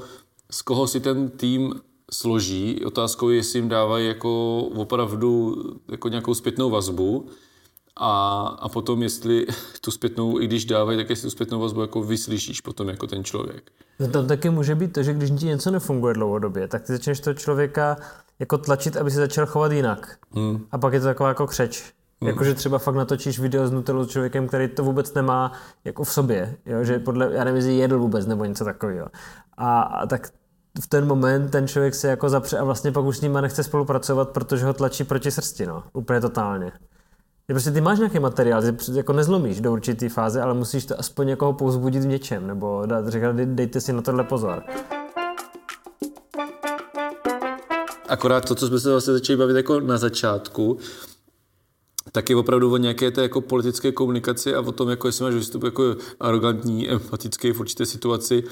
z 0.52 0.62
koho 0.62 0.88
si 0.88 1.00
ten 1.00 1.30
tým 1.30 1.74
složí, 2.14 2.86
otázkou 2.86 3.30
je, 3.30 3.36
jestli 3.36 3.60
jim 3.60 3.70
dávají 3.70 4.08
jako 4.08 4.60
opravdu 4.60 5.56
jako 5.92 6.10
nějakou 6.10 6.34
zpětnou 6.34 6.70
vazbu 6.70 7.30
a, 7.96 8.42
a 8.60 8.70
potom 8.70 9.04
jestli 9.04 9.46
tu 9.82 9.92
zpětnou, 9.92 10.40
i 10.40 10.48
když 10.48 10.66
dávají, 10.66 10.98
tak 10.98 11.10
jestli 11.10 11.26
tu 11.26 11.30
zpětnou 11.30 11.60
vazbu 11.60 11.82
jako 11.82 12.04
vyslyšíš 12.04 12.62
potom 12.62 12.90
jako 12.90 13.08
ten 13.08 13.24
člověk. 13.24 13.72
No 14.00 14.08
tam 14.08 14.28
taky 14.28 14.50
může 14.50 14.76
být 14.76 14.94
to, 14.94 15.04
že 15.04 15.14
když 15.14 15.32
ti 15.40 15.46
něco 15.46 15.72
nefunguje 15.72 16.14
dlouhodobě, 16.14 16.68
tak 16.68 16.82
ty 16.82 16.94
začneš 16.94 17.20
toho 17.20 17.34
člověka 17.34 17.98
jako 18.40 18.58
tlačit, 18.58 18.98
aby 18.98 19.12
se 19.12 19.18
začal 19.18 19.46
chovat 19.46 19.72
jinak. 19.72 20.18
Hmm. 20.32 20.66
A 20.72 20.78
pak 20.78 20.94
je 20.94 21.00
to 21.00 21.06
taková 21.06 21.30
jako 21.30 21.48
křeč. 21.48 21.94
Hmm. 22.22 22.28
Jakože 22.30 22.54
třeba 22.54 22.78
fakt 22.78 22.96
natočíš 22.96 23.40
video 23.40 23.68
s 23.68 23.72
Nutellou 23.72 24.04
s 24.04 24.08
člověkem, 24.08 24.48
který 24.48 24.68
to 24.68 24.84
vůbec 24.84 25.14
nemá 25.14 25.52
jako 25.86 26.04
v 26.04 26.14
sobě. 26.14 26.56
Jo? 26.66 26.84
Že 26.84 27.00
podle, 27.00 27.30
já 27.34 27.44
nevím, 27.44 27.56
jestli 27.56 27.74
jedl 27.78 28.00
vůbec 28.00 28.26
nebo 28.26 28.46
něco 28.46 28.66
takového. 28.66 29.08
A, 29.58 29.82
a 29.82 30.06
tak 30.08 30.30
v 30.82 30.88
ten 30.88 31.08
moment 31.08 31.50
ten 31.50 31.68
člověk 31.68 31.96
se 31.96 32.08
jako 32.08 32.30
zapře 32.30 32.58
a 32.58 32.64
vlastně 32.64 32.92
pak 32.92 33.06
už 33.06 33.18
s 33.18 33.22
ním 33.22 33.34
nechce 33.34 33.64
spolupracovat, 33.64 34.30
protože 34.30 34.66
ho 34.66 34.74
tlačí 34.74 35.04
proti 35.04 35.32
srsti, 35.32 35.66
no. 35.66 35.84
Úplně 35.94 36.22
totálně. 36.22 36.66
Že 37.50 37.54
prostě 37.54 37.72
ty 37.72 37.82
máš 37.82 38.00
nějaký 38.00 38.20
materiál, 38.20 38.62
při- 38.74 38.98
jako 38.98 39.14
nezlomíš 39.14 39.62
do 39.62 39.72
určité 39.72 40.10
fáze, 40.10 40.42
ale 40.42 40.54
musíš 40.54 40.86
to 40.86 41.00
aspoň 41.00 41.28
někoho 41.28 41.54
povzbudit 41.54 42.04
v 42.04 42.08
něčem, 42.08 42.48
nebo 42.48 42.86
dát, 42.86 43.08
říkat, 43.08 43.36
"Dej- 43.36 43.56
dejte 43.56 43.82
si 43.82 43.94
na 43.94 44.02
tohle 44.02 44.24
pozor. 44.24 44.64
Akorát 48.10 48.46
to, 48.48 48.56
co 48.56 48.68
jsme 48.68 48.80
se 48.80 48.92
vlastně 48.92 49.14
začali 49.14 49.38
bavit 49.38 49.56
jako 49.56 49.80
na 49.80 49.98
začátku, 49.98 50.78
tak 52.12 52.30
je 52.30 52.36
opravdu 52.36 52.74
o 52.74 52.78
nějaké 52.78 53.12
té 53.12 53.22
jako 53.22 53.42
politické 53.42 53.92
komunikaci 53.92 54.56
a 54.56 54.60
o 54.62 54.72
tom, 54.72 54.90
jako 54.90 55.08
jestli 55.08 55.24
máš 55.24 55.34
výstup 55.34 55.64
jako 55.64 55.96
arrogantní, 56.20 56.90
empatický 56.90 57.52
v 57.52 57.60
určité 57.60 57.86
situaci, 57.86 58.44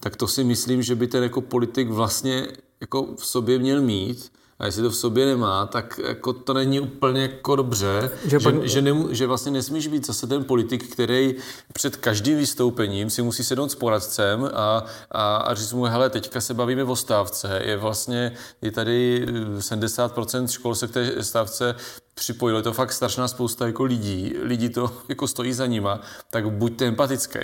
tak 0.00 0.16
to 0.16 0.28
si 0.28 0.44
myslím, 0.44 0.82
že 0.82 0.94
by 0.94 1.06
ten 1.06 1.22
jako 1.22 1.40
politik 1.40 1.88
vlastně 1.88 2.48
jako 2.80 3.14
v 3.16 3.26
sobě 3.26 3.58
měl 3.58 3.82
mít. 3.82 4.32
A 4.58 4.66
jestli 4.66 4.82
to 4.82 4.90
v 4.90 4.96
sobě 4.96 5.26
nemá, 5.26 5.66
tak 5.66 6.00
jako 6.08 6.32
to 6.32 6.54
není 6.54 6.80
úplně 6.80 7.22
jako 7.22 7.56
dobře, 7.56 8.10
Že 8.24 8.30
že, 8.30 8.38
pak- 8.38 8.68
že, 8.68 8.82
nemu, 8.82 9.08
že 9.10 9.26
vlastně 9.26 9.52
nesmíš 9.52 9.86
být 9.86 10.06
zase 10.06 10.26
ten 10.26 10.44
politik, 10.44 10.92
který 10.92 11.34
před 11.72 11.96
každým 11.96 12.38
vystoupením 12.38 13.10
si 13.10 13.22
musí 13.22 13.44
sednout 13.44 13.70
s 13.70 13.74
poradcem 13.74 14.50
a, 14.54 14.84
a, 15.10 15.36
a 15.36 15.54
říct 15.54 15.72
mu, 15.72 15.84
hele, 15.84 16.10
teďka 16.10 16.40
se 16.40 16.54
bavíme 16.54 16.84
o 16.84 16.96
stávce, 16.96 17.60
je 17.64 17.76
vlastně, 17.76 18.32
je 18.62 18.70
tady 18.70 19.26
eh, 19.28 19.58
70% 19.58 20.46
škol 20.46 20.74
se 20.74 20.88
k 20.88 20.90
té 20.90 21.22
stávce 21.24 21.74
připojilo, 22.14 22.58
je 22.58 22.62
to 22.62 22.72
fakt 22.72 22.92
strašná 22.92 23.28
spousta 23.28 23.66
jako 23.66 23.84
lidí, 23.84 24.34
lidi 24.42 24.68
to 24.68 24.92
jako 25.08 25.26
stojí 25.28 25.52
za 25.52 25.66
nima, 25.66 26.00
tak 26.30 26.50
buďte 26.50 26.86
empatický. 26.86 27.38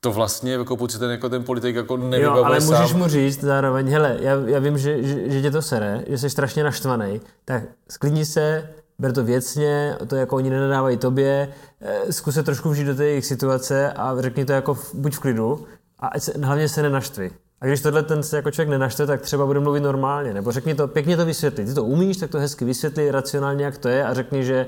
To 0.00 0.12
vlastně, 0.12 0.52
jako 0.52 0.64
pokud 0.76 0.92
se 0.92 0.98
ten, 0.98 1.10
jako 1.10 1.28
ten 1.28 1.44
politik 1.44 1.76
jako 1.76 1.96
Jo, 1.96 2.08
nevybavuje 2.08 2.44
ale 2.44 2.60
můžeš 2.60 2.90
sám. 2.90 2.98
mu 2.98 3.08
říct 3.08 3.40
zároveň, 3.40 3.88
hele, 3.90 4.16
já, 4.20 4.34
já 4.46 4.58
vím, 4.58 4.78
že, 4.78 5.02
že, 5.02 5.30
že 5.30 5.42
tě 5.42 5.50
to 5.50 5.62
sere, 5.62 6.04
že 6.06 6.18
jsi 6.18 6.30
strašně 6.30 6.64
naštvaný, 6.64 7.20
tak 7.44 7.62
sklidni 7.90 8.24
se, 8.26 8.68
ber 8.98 9.12
to 9.12 9.24
věcně, 9.24 9.96
to 10.06 10.16
jako 10.16 10.36
oni 10.36 10.50
nenadávají 10.50 10.96
tobě, 10.96 11.48
eh, 11.80 12.12
zkus 12.12 12.34
se 12.34 12.42
trošku 12.42 12.70
vžít 12.70 12.86
do 12.86 12.94
té 12.94 13.04
jejich 13.04 13.26
situace 13.26 13.92
a 13.92 14.14
řekni 14.18 14.44
to 14.44 14.52
jako 14.52 14.74
v, 14.74 14.94
buď 14.94 15.14
v 15.16 15.18
klidu 15.20 15.66
a 15.98 16.20
se, 16.20 16.32
hlavně 16.42 16.68
se 16.68 16.82
nenaštvi. 16.82 17.30
A 17.60 17.66
když 17.66 17.80
tohle 17.80 18.02
ten 18.02 18.22
se 18.22 18.36
jako 18.36 18.50
člověk 18.50 18.68
nenaštve, 18.68 19.06
tak 19.06 19.20
třeba 19.20 19.46
bude 19.46 19.60
mluvit 19.60 19.80
normálně, 19.80 20.34
nebo 20.34 20.52
řekni 20.52 20.74
to, 20.74 20.88
pěkně 20.88 21.16
to 21.16 21.26
vysvětli. 21.26 21.64
Ty 21.64 21.74
to 21.74 21.84
umíš, 21.84 22.16
tak 22.16 22.30
to 22.30 22.38
hezky 22.38 22.64
vysvětli, 22.64 23.10
racionálně, 23.10 23.64
jak 23.64 23.78
to 23.78 23.88
je 23.88 24.04
a 24.04 24.14
řekni, 24.14 24.44
že, 24.44 24.66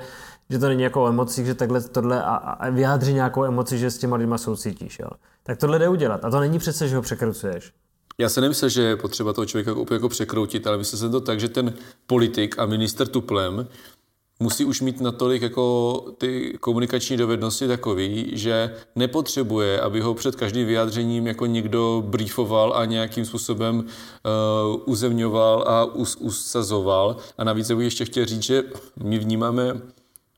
že 0.50 0.58
to 0.58 0.68
není 0.68 0.82
jako 0.82 1.02
o 1.02 1.08
emocích, 1.08 1.46
že 1.46 1.54
takhle 1.54 1.80
tohle 1.80 2.22
a, 2.22 2.34
a 2.34 2.70
vyjádři 2.70 3.14
nějakou 3.14 3.44
emoci, 3.44 3.78
že 3.78 3.90
s 3.90 3.98
těma 3.98 4.16
lidma 4.16 4.38
soucítíš. 4.38 4.98
Jo. 4.98 5.08
Tak 5.42 5.58
tohle 5.58 5.78
jde 5.78 5.88
udělat. 5.88 6.24
A 6.24 6.30
to 6.30 6.40
není 6.40 6.58
přece, 6.58 6.88
že 6.88 6.96
ho 6.96 7.02
překrucuješ. 7.02 7.72
Já 8.18 8.28
se 8.28 8.40
nemyslel, 8.40 8.68
že 8.68 8.82
je 8.82 8.96
potřeba 8.96 9.32
toho 9.32 9.46
člověka 9.46 9.72
úplně 9.72 9.96
jako 9.96 10.08
překroutit, 10.08 10.66
ale 10.66 10.78
myslel 10.78 10.98
jsem 10.98 11.10
to 11.10 11.20
tak, 11.20 11.40
že 11.40 11.48
ten 11.48 11.72
politik 12.06 12.58
a 12.58 12.66
minister 12.66 13.08
tuplem 13.08 13.66
musí 14.40 14.64
už 14.64 14.80
mít 14.80 15.00
natolik 15.00 15.42
jako 15.42 15.94
ty 16.18 16.58
komunikační 16.60 17.16
dovednosti 17.16 17.68
takový, 17.68 18.30
že 18.32 18.74
nepotřebuje, 18.96 19.80
aby 19.80 20.00
ho 20.00 20.14
před 20.14 20.36
každým 20.36 20.66
vyjádřením 20.66 21.26
jako 21.26 21.46
někdo 21.46 22.02
briefoval 22.06 22.76
a 22.76 22.84
nějakým 22.84 23.24
způsobem 23.24 23.78
uh, 23.78 24.82
uzemňoval 24.86 25.64
a 25.66 25.84
us, 25.84 26.16
usazoval. 26.16 27.16
A 27.38 27.44
navíc 27.44 27.70
bych 27.70 27.84
ještě 27.84 28.04
chtěl 28.04 28.26
říct, 28.26 28.42
že 28.42 28.62
my 29.02 29.18
vnímáme 29.18 29.80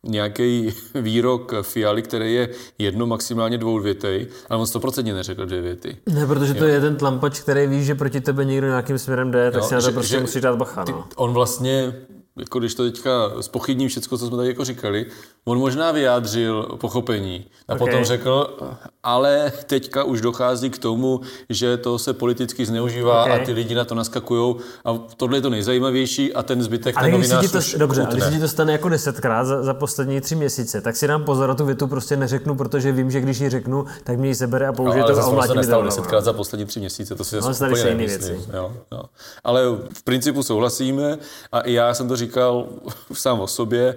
nějaký 0.07 0.75
výrok 0.95 1.53
Fialy, 1.63 2.03
který 2.03 2.35
je 2.35 2.49
jedno, 2.79 3.07
maximálně 3.07 3.59
dvouvětej, 3.59 4.27
ale 4.51 4.61
on 4.61 4.67
stoprocentně 4.67 5.15
neřekl 5.15 5.47
dvě 5.47 5.61
věty. 5.61 5.97
Ne, 6.15 6.27
protože 6.27 6.55
to 6.55 6.65
je 6.65 6.81
ten 6.81 6.97
tlampač, 6.97 7.41
který 7.41 7.67
ví, 7.67 7.85
že 7.85 7.95
proti 7.95 8.21
tebe 8.21 8.45
někdo 8.45 8.67
nějakým 8.67 8.99
směrem 8.99 9.31
jde, 9.31 9.51
tak 9.51 9.63
Jo, 9.63 9.69
si 9.69 9.75
na 9.75 9.81
to 9.81 9.87
že- 9.87 9.93
prostě 9.93 10.15
že 10.15 10.21
musíš 10.21 10.43
dát 10.43 10.57
bacha. 10.57 10.85
Ty, 10.85 10.93
No. 10.93 11.05
on 11.17 11.33
vlastně, 11.33 11.95
jako 12.39 12.59
když 12.59 12.75
to 12.75 12.85
teďka 12.85 13.11
spochybním 13.41 13.89
všechno, 13.89 14.19
co 14.19 14.27
jsme 14.27 14.37
tady 14.37 14.49
jako 14.49 14.65
říkali, 14.65 15.07
on 15.45 15.59
možná 15.59 15.93
vyjádřil 15.93 16.63
pochopení 16.81 17.47
a 17.69 17.73
Ok. 17.75 17.81
okay. 17.81 17.93
potom 17.93 18.05
řekl, 18.05 18.57
ale 19.03 19.53
teďka 19.67 20.05
už 20.05 20.21
dochází 20.21 20.71
k 20.71 20.79
tomu, 20.79 21.21
že 21.49 21.77
to 21.77 21.99
se 21.99 22.13
politicky 22.13 22.67
zneužívá 22.67 23.25
Ok. 23.25 23.31
a 23.31 23.39
ty 23.39 23.53
lidi 23.53 23.75
na 23.75 23.85
to 23.85 23.95
naskakují 23.95 24.57
a 24.85 24.99
tohle 25.17 25.39
je 25.39 25.43
to 25.43 25.51
nejzajímavější 25.51 26.35
a 26.35 26.43
ten 26.43 26.63
zbytek 26.63 26.97
Ale 26.99 27.07
ten 27.07 27.13
novinář 27.13 27.51
to, 27.51 27.59
už 27.59 27.75
dobře, 27.75 28.03
ale 28.07 28.13
když 28.15 28.25
ti 28.35 28.41
to 28.41 28.49
stane 28.49 28.73
jako 28.73 28.89
desetkrát 28.89 29.47
za, 29.47 29.63
za 29.63 29.75
poslední 29.75 30.21
tři 30.21 30.35
měsíce, 30.35 30.81
tak 30.81 30.97
si 30.97 31.07
dám 31.07 31.25
pozor 31.25 31.51
a 31.51 31.55
tu 31.55 31.65
větu 31.65 31.87
prostě 31.87 32.17
neřeknu, 32.17 32.55
protože 32.55 32.93
vím, 32.93 33.11
že 33.11 33.21
když 33.21 33.39
ji 33.41 33.49
řeknu, 33.51 33.85
tak 34.05 34.19
mě 34.19 34.29
ji 34.29 34.35
sebere 34.35 34.67
a 34.67 34.71
No, 34.71 34.77
použije 34.77 35.03
ale 35.03 35.15
to 35.15 35.21
a 35.21 35.27
omlátí 35.27 35.49
se 35.49 35.55
mi 35.55 35.57
nestalo 35.59 35.83
to 35.83 35.87
desetkrát 35.89 36.25
za 36.25 36.33
poslední 36.33 36.67
tři 36.67 36.81
měsíce, 36.81 37.15
to 37.15 37.25
si 37.25 37.37
No, 37.37 37.43
zase 37.43 37.65
úplně 37.67 37.83
se 37.83 37.89
jiný 37.89 37.99
nemyslím. 38.07 38.29
věci. 38.37 38.51
Jo, 38.57 38.73
jo. 38.93 39.03
Ale 39.45 39.63
v 39.93 40.03
principu 40.03 40.43
souhlasíme 40.43 41.19
a 41.53 41.61
i 41.61 41.73
já 41.73 41.95
jsem 41.95 42.09
to 42.09 42.17
říkal 42.17 42.67
sám 43.13 43.41
o 43.41 43.47
sobě, 43.47 43.97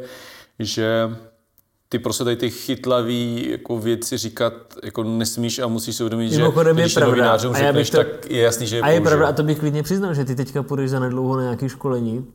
že 0.59 1.09
ty 1.89 1.99
prostě 1.99 2.23
tady 2.23 2.35
ty 2.35 2.49
chytlavý 2.49 3.47
jako 3.51 3.79
věci 3.79 4.17
říkat 4.17 4.53
jako 4.83 5.03
nesmíš 5.03 5.59
a 5.59 5.67
musíš 5.67 5.95
si 5.95 6.03
uvědomit, 6.03 6.29
že 6.29 6.37
Mimochodem 6.37 6.77
je 6.77 6.83
když 6.83 6.93
pravda. 6.93 7.31
A 7.31 7.33
já 7.33 7.53
řekneš, 7.53 7.89
to- 7.89 7.97
tak 7.97 8.29
je 8.29 8.41
jasný, 8.41 8.67
že 8.67 8.75
je 8.75 8.81
A 8.81 8.89
je 8.89 9.01
pravda, 9.01 9.27
a 9.27 9.31
to 9.31 9.43
bych 9.43 9.59
klidně 9.59 9.83
přiznal, 9.83 10.13
že 10.13 10.25
ty 10.25 10.35
teďka 10.35 10.63
půjdeš 10.63 10.89
za 10.89 10.99
nedlouho 10.99 11.37
na 11.37 11.43
nějaké 11.43 11.69
školení 11.69 12.27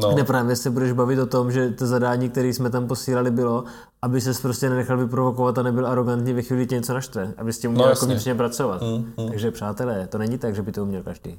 No. 0.00 0.12
Kde 0.12 0.24
právě 0.24 0.56
se 0.56 0.70
budeš 0.70 0.92
bavit 0.92 1.18
o 1.18 1.26
tom, 1.26 1.52
že 1.52 1.70
to 1.70 1.86
zadání, 1.86 2.30
které 2.30 2.48
jsme 2.48 2.70
tam 2.70 2.86
posílali, 2.86 3.30
bylo, 3.30 3.64
aby 4.02 4.20
se 4.20 4.42
prostě 4.42 4.70
nenechal 4.70 4.98
vyprovokovat 4.98 5.58
a 5.58 5.62
nebyl 5.62 5.86
arrogantní 5.86 6.32
ve 6.32 6.42
chvíli 6.42 6.66
tě 6.66 6.74
něco 6.74 6.94
naštve, 6.94 7.34
aby 7.36 7.52
s 7.52 7.58
tím 7.58 7.70
uměl 7.70 7.84
no, 7.84 7.90
jako 7.90 8.06
vnitřně 8.06 8.34
pracovat. 8.34 8.82
Mm, 8.82 9.12
mm. 9.18 9.28
Takže 9.28 9.50
přátelé, 9.50 10.06
to 10.06 10.18
není 10.18 10.38
tak, 10.38 10.54
že 10.54 10.62
by 10.62 10.72
to 10.72 10.82
uměl 10.82 11.02
každý. 11.02 11.38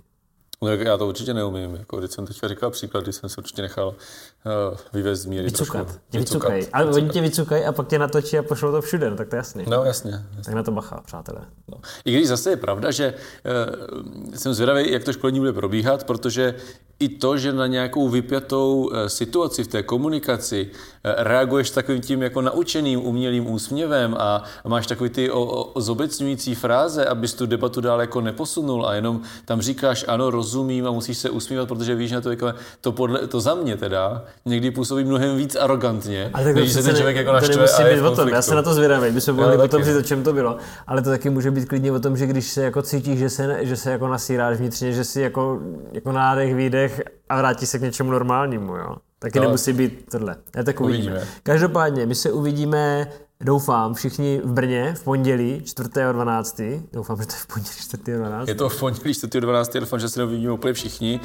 No, 0.64 0.70
já 0.70 0.98
to 0.98 1.08
určitě 1.08 1.34
neumím. 1.34 1.76
Jako, 1.76 1.98
když 1.98 2.12
jsem 2.12 2.28
teďka 2.28 2.48
říkal 2.48 2.70
příklad, 2.70 3.04
když 3.04 3.16
jsem 3.16 3.30
se 3.30 3.38
určitě 3.38 3.62
nechal 3.62 3.88
uh, 3.88 4.78
vyvést 4.94 5.22
z 5.22 5.26
míry. 5.26 5.44
Vycukat. 5.44 5.86
Trošku, 5.86 6.02
tě 6.10 6.20
vycukají. 6.20 6.68
Ale 6.74 6.86
oni 6.86 7.10
tě 7.10 7.22
vycukají 7.22 7.64
a 7.66 7.72
pak 7.72 7.88
tě 7.88 8.00
natočí 8.00 8.38
a 8.38 8.44
pošlou 8.44 8.72
to 8.72 8.82
všude, 8.82 9.10
no, 9.10 9.16
tak 9.16 9.30
to 9.30 9.36
je 9.36 9.38
jasný. 9.38 9.66
No 9.68 9.84
jasně. 9.84 10.12
jasně. 10.12 10.44
Tak 10.44 10.54
na 10.54 10.64
to 10.64 10.72
bacha, 10.72 11.02
přátelé. 11.06 11.42
No. 11.68 11.78
I 12.06 12.12
když 12.12 12.28
zase 12.28 12.50
je 12.50 12.58
pravda, 12.58 12.92
že 12.92 13.14
uh, 13.14 14.36
jsem 14.36 14.54
zvědavý, 14.54 14.92
jak 14.92 15.04
to 15.04 15.14
školení 15.14 15.40
bude 15.40 15.54
probíhat, 15.54 16.04
protože 16.04 16.56
i 17.00 17.10
to, 17.10 17.38
že 17.38 17.54
na 17.54 17.68
nějakou 17.68 18.10
vypjatou 18.10 18.84
uh, 18.84 19.06
situaci 19.08 19.64
v 19.64 19.68
té 19.68 19.84
komunikaci 19.84 20.72
reaguješ 21.04 21.70
takovým 21.70 22.02
tím 22.02 22.22
jako 22.22 22.42
naučeným 22.42 23.06
umělým 23.06 23.52
úsměvem 23.52 24.16
a, 24.20 24.44
a 24.64 24.70
máš 24.70 24.88
takový 24.88 25.10
ty 25.10 25.32
o, 25.32 25.46
o, 25.46 25.82
zobecňující 25.82 26.56
fráze, 26.56 27.06
abys 27.06 27.34
tu 27.34 27.46
debatu 27.46 27.82
dál 27.82 28.02
jako 28.02 28.22
neposunul 28.22 28.88
a 28.88 28.94
jenom 28.94 29.22
tam 29.46 29.62
říkáš 29.62 30.06
ano, 30.08 30.30
rozumím 30.30 30.53
a 30.62 30.92
musíš 30.92 31.18
se 31.18 31.30
usmívat, 31.30 31.68
protože 31.68 31.96
víš 31.96 32.12
na 32.12 32.22
to, 32.22 32.30
jako, 32.30 32.54
to, 32.82 32.92
podle, 32.92 33.28
to 33.28 33.40
za 33.40 33.56
mě 33.56 33.78
teda 33.78 34.24
někdy 34.46 34.72
působí 34.72 35.04
mnohem 35.04 35.38
víc 35.38 35.56
arrogantně, 35.56 36.30
ale 36.34 36.44
tak 36.44 36.56
než 36.56 36.74
se 36.74 36.84
ten 36.84 36.96
člověk 36.96 37.16
jako 37.16 37.32
naštve 37.32 37.68
a 37.68 37.88
je 37.88 38.02
o 38.02 38.16
tom. 38.16 38.30
Já 38.30 38.42
se 38.42 38.56
na 38.56 38.62
to 38.62 38.74
zvědavý, 38.74 39.12
my 39.12 39.22
jsme 39.22 39.34
mohli 39.34 39.58
potom 39.58 39.84
říct, 39.84 39.96
o 39.96 40.02
čem 40.02 40.24
to 40.24 40.34
bylo, 40.34 40.58
ale 40.88 41.02
to 41.02 41.10
taky 41.10 41.30
může 41.30 41.52
být 41.52 41.66
klidně 41.66 41.92
o 41.92 42.00
tom, 42.00 42.18
že 42.18 42.26
když 42.26 42.50
se 42.50 42.64
jako 42.64 42.82
cítíš, 42.82 43.20
že 43.20 43.30
se, 43.30 43.58
že 43.62 43.76
se 43.76 43.92
jako 43.92 44.08
nasíráš 44.08 44.58
vnitřně, 44.58 44.92
že 44.92 45.04
si 45.04 45.22
jako, 45.22 45.60
jako 45.92 46.12
nádech, 46.12 46.56
výdech 46.56 47.02
a 47.30 47.38
vrátí 47.38 47.66
se 47.66 47.80
k 47.80 47.82
něčemu 47.82 48.12
normálnímu, 48.12 48.76
jo. 48.76 48.96
Taky 49.20 49.40
no. 49.40 49.46
nemusí 49.46 49.74
být 49.74 50.06
tohle. 50.12 50.36
Já 50.56 50.64
tak 50.64 50.82
uvidíme. 50.82 51.12
uvidíme. 51.12 51.32
Každopádně, 51.44 52.06
my 52.06 52.16
se 52.16 52.32
uvidíme 52.32 53.08
doufám, 53.44 53.94
všichni 53.94 54.42
v 54.44 54.52
Brně 54.52 54.94
v 54.98 55.04
pondělí 55.04 55.62
4.12. 55.66 56.82
Doufám, 56.94 57.22
že 57.22 57.28
to 57.28 57.34
je 57.34 57.40
v 57.40 57.48
pondělí 57.48 57.76
4.12. 57.76 58.48
Je 58.48 58.56
to 58.56 58.70
v 58.70 58.80
pondělí 58.80 59.14
4.12. 59.14 59.80
Doufám, 59.80 60.00
že 60.00 60.10
se 60.10 60.20
neuvidíme 60.20 60.52
úplně 60.52 60.74
všichni, 60.74 61.20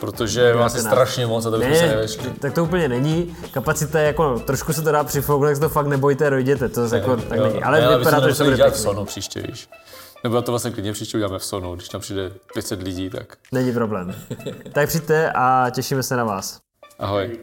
protože 0.00 0.54
vás 0.54 0.74
je 0.74 0.80
strašně 0.80 1.26
moc 1.26 1.46
a 1.46 1.50
to 1.50 1.58
ne, 1.58 1.76
se 1.76 1.86
nevešli. 1.86 2.30
Tak 2.30 2.54
to 2.54 2.64
úplně 2.64 2.88
není. 2.88 3.36
Kapacita 3.50 4.00
je 4.00 4.06
jako, 4.06 4.38
trošku 4.38 4.72
se 4.72 4.82
to 4.82 4.92
dá 4.92 5.04
přifouknout, 5.04 5.52
tak 5.52 5.60
to 5.60 5.68
fakt 5.68 5.86
nebojte, 5.86 6.30
dojděte, 6.30 6.68
to 6.68 6.88
ne, 6.88 6.98
jako, 6.98 7.16
tak 7.16 7.38
jo, 7.38 7.44
není. 7.44 7.62
Ale 7.62 7.80
ne, 7.80 7.98
vypadá 7.98 8.20
to, 8.20 8.30
že 8.30 8.38
to 8.38 8.44
bude 8.44 8.70
v 8.70 8.78
Sonu 8.78 9.04
příště, 9.04 9.40
víš. 9.40 9.68
Nebo 10.24 10.42
to 10.42 10.52
vlastně 10.52 10.70
klidně 10.70 10.92
příště 10.92 11.16
uděláme 11.16 11.38
v 11.38 11.44
Sonu, 11.44 11.74
když 11.74 11.88
tam 11.88 12.00
přijde 12.00 12.32
500 12.54 12.82
lidí, 12.82 13.10
tak... 13.10 13.36
Není 13.52 13.72
problém. 13.72 14.14
tak 14.72 14.88
přijďte 14.88 15.32
a 15.34 15.66
těšíme 15.70 16.02
se 16.02 16.16
na 16.16 16.24
vás. 16.24 16.60
Ahoj. 16.98 17.38